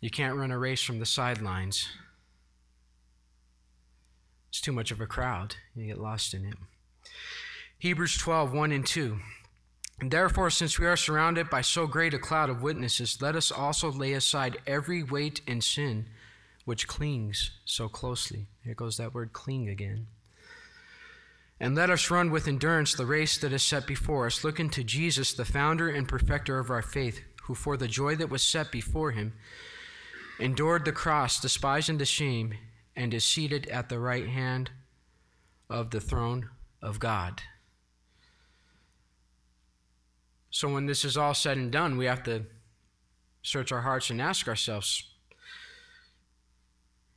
You 0.00 0.10
can't 0.10 0.38
run 0.38 0.52
a 0.52 0.58
race 0.58 0.82
from 0.82 1.00
the 1.00 1.06
sidelines. 1.06 1.88
It's 4.50 4.60
too 4.60 4.70
much 4.70 4.92
of 4.92 5.00
a 5.00 5.06
crowd. 5.06 5.56
You 5.74 5.86
get 5.88 6.00
lost 6.00 6.34
in 6.34 6.44
it. 6.44 6.54
Hebrews 7.78 8.16
12, 8.16 8.54
1 8.54 8.72
and 8.72 8.86
2. 8.86 9.18
And 10.00 10.10
therefore, 10.10 10.48
since 10.48 10.78
we 10.78 10.86
are 10.86 10.96
surrounded 10.96 11.50
by 11.50 11.60
so 11.60 11.86
great 11.86 12.14
a 12.14 12.18
cloud 12.18 12.48
of 12.48 12.62
witnesses, 12.62 13.20
let 13.20 13.36
us 13.36 13.52
also 13.52 13.90
lay 13.90 14.14
aside 14.14 14.56
every 14.66 15.02
weight 15.02 15.42
and 15.46 15.62
sin 15.62 16.06
which 16.64 16.88
clings 16.88 17.50
so 17.64 17.88
closely. 17.88 18.46
Here 18.64 18.74
goes 18.74 18.96
that 18.96 19.14
word 19.14 19.32
cling 19.32 19.68
again. 19.68 20.06
And 21.60 21.74
let 21.74 21.90
us 21.90 22.10
run 22.10 22.30
with 22.30 22.48
endurance 22.48 22.94
the 22.94 23.06
race 23.06 23.38
that 23.38 23.52
is 23.52 23.62
set 23.62 23.86
before 23.86 24.26
us, 24.26 24.42
looking 24.42 24.70
to 24.70 24.82
Jesus, 24.82 25.32
the 25.32 25.44
founder 25.44 25.88
and 25.88 26.08
perfecter 26.08 26.58
of 26.58 26.70
our 26.70 26.82
faith, 26.82 27.20
who 27.44 27.54
for 27.54 27.76
the 27.76 27.88
joy 27.88 28.16
that 28.16 28.30
was 28.30 28.42
set 28.42 28.72
before 28.72 29.12
him 29.12 29.34
endured 30.38 30.84
the 30.84 30.92
cross, 30.92 31.40
despising 31.40 31.98
the 31.98 32.04
shame, 32.04 32.54
and 32.94 33.12
is 33.12 33.24
seated 33.24 33.66
at 33.68 33.88
the 33.88 33.98
right 33.98 34.28
hand 34.28 34.70
of 35.70 35.90
the 35.90 36.00
throne 36.00 36.50
of 36.82 36.98
God. 36.98 37.42
So, 40.56 40.70
when 40.70 40.86
this 40.86 41.04
is 41.04 41.18
all 41.18 41.34
said 41.34 41.58
and 41.58 41.70
done, 41.70 41.98
we 41.98 42.06
have 42.06 42.22
to 42.22 42.46
search 43.42 43.72
our 43.72 43.82
hearts 43.82 44.08
and 44.08 44.22
ask 44.22 44.48
ourselves 44.48 45.04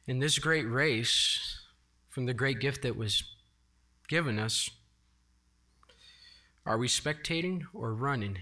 in 0.05 0.19
this 0.19 0.39
great 0.39 0.69
race, 0.69 1.61
from 2.09 2.25
the 2.25 2.33
great 2.33 2.59
gift 2.59 2.81
that 2.81 2.97
was 2.97 3.23
given 4.09 4.39
us, 4.39 4.69
are 6.65 6.77
we 6.77 6.89
spectating 6.89 7.61
or 7.73 7.93
running? 7.93 8.39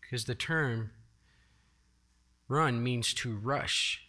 Because 0.00 0.24
the 0.24 0.34
term 0.34 0.90
run 2.48 2.82
means 2.82 3.14
to 3.14 3.36
rush. 3.36 4.02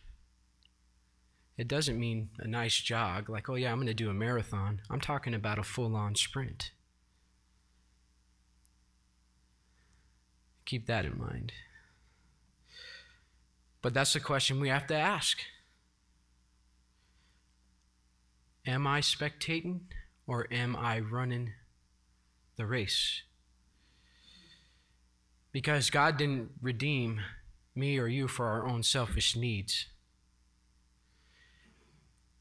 It 1.56 1.68
doesn't 1.68 2.00
mean 2.00 2.30
a 2.40 2.48
nice 2.48 2.78
jog, 2.78 3.30
like, 3.30 3.48
oh 3.48 3.54
yeah, 3.54 3.72
I'm 3.72 3.78
going 3.78 3.86
to 3.86 3.94
do 3.94 4.10
a 4.10 4.14
marathon. 4.16 4.82
I'm 4.90 5.02
talking 5.02 5.36
about 5.36 5.60
a 5.60 5.64
full 5.64 5.96
on 5.96 6.16
sprint. 6.16 6.72
Keep 10.66 10.88
that 10.88 11.06
in 11.06 11.18
mind. 11.18 11.54
But 13.82 13.94
that's 13.94 14.14
the 14.14 14.20
question 14.20 14.60
we 14.60 14.70
have 14.70 14.88
to 14.88 14.96
ask 14.96 15.40
Am 18.66 18.88
I 18.88 19.02
spectating 19.02 19.82
or 20.26 20.52
am 20.52 20.76
I 20.76 21.00
running 21.00 21.52
the 22.58 22.66
race? 22.66 23.22
Because 25.52 25.90
God 25.90 26.18
didn't 26.18 26.50
redeem 26.62 27.22
me 27.76 28.00
or 28.00 28.08
you 28.08 28.28
for 28.28 28.48
our 28.48 28.68
own 28.68 28.82
selfish 28.82 29.36
needs. 29.36 29.86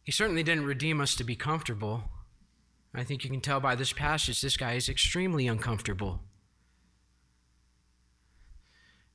He 0.02 0.12
certainly 0.12 0.42
didn't 0.42 0.64
redeem 0.64 1.00
us 1.00 1.14
to 1.16 1.24
be 1.24 1.36
comfortable. 1.36 2.04
I 2.94 3.04
think 3.04 3.24
you 3.24 3.30
can 3.30 3.40
tell 3.40 3.60
by 3.60 3.74
this 3.74 3.92
passage, 3.92 4.40
this 4.40 4.56
guy 4.56 4.74
is 4.74 4.88
extremely 4.88 5.46
uncomfortable. 5.46 6.20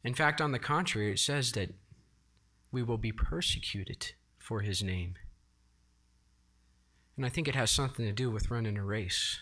In 0.03 0.13
fact, 0.13 0.39
on 0.41 0.51
the 0.51 0.59
contrary, 0.59 1.11
it 1.11 1.19
says 1.19 1.51
that 1.53 1.73
we 2.71 2.83
will 2.83 2.97
be 2.97 3.11
persecuted 3.11 4.13
for 4.37 4.61
his 4.61 4.81
name. 4.81 5.15
And 7.17 7.25
I 7.25 7.29
think 7.29 7.47
it 7.47 7.55
has 7.55 7.69
something 7.69 8.05
to 8.05 8.13
do 8.13 8.31
with 8.31 8.49
running 8.49 8.77
a 8.77 8.83
race. 8.83 9.39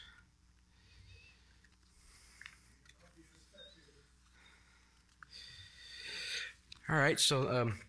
All 6.90 6.96
right, 6.96 7.20
so 7.20 7.50
um, 7.50 7.80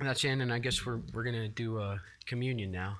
that's 0.00 0.24
in, 0.24 0.40
and 0.40 0.52
I 0.52 0.58
guess 0.58 0.84
we're, 0.84 1.00
we're 1.12 1.22
going 1.22 1.36
to 1.36 1.48
do 1.48 1.78
a 1.78 2.00
communion 2.26 2.72
now. 2.72 2.96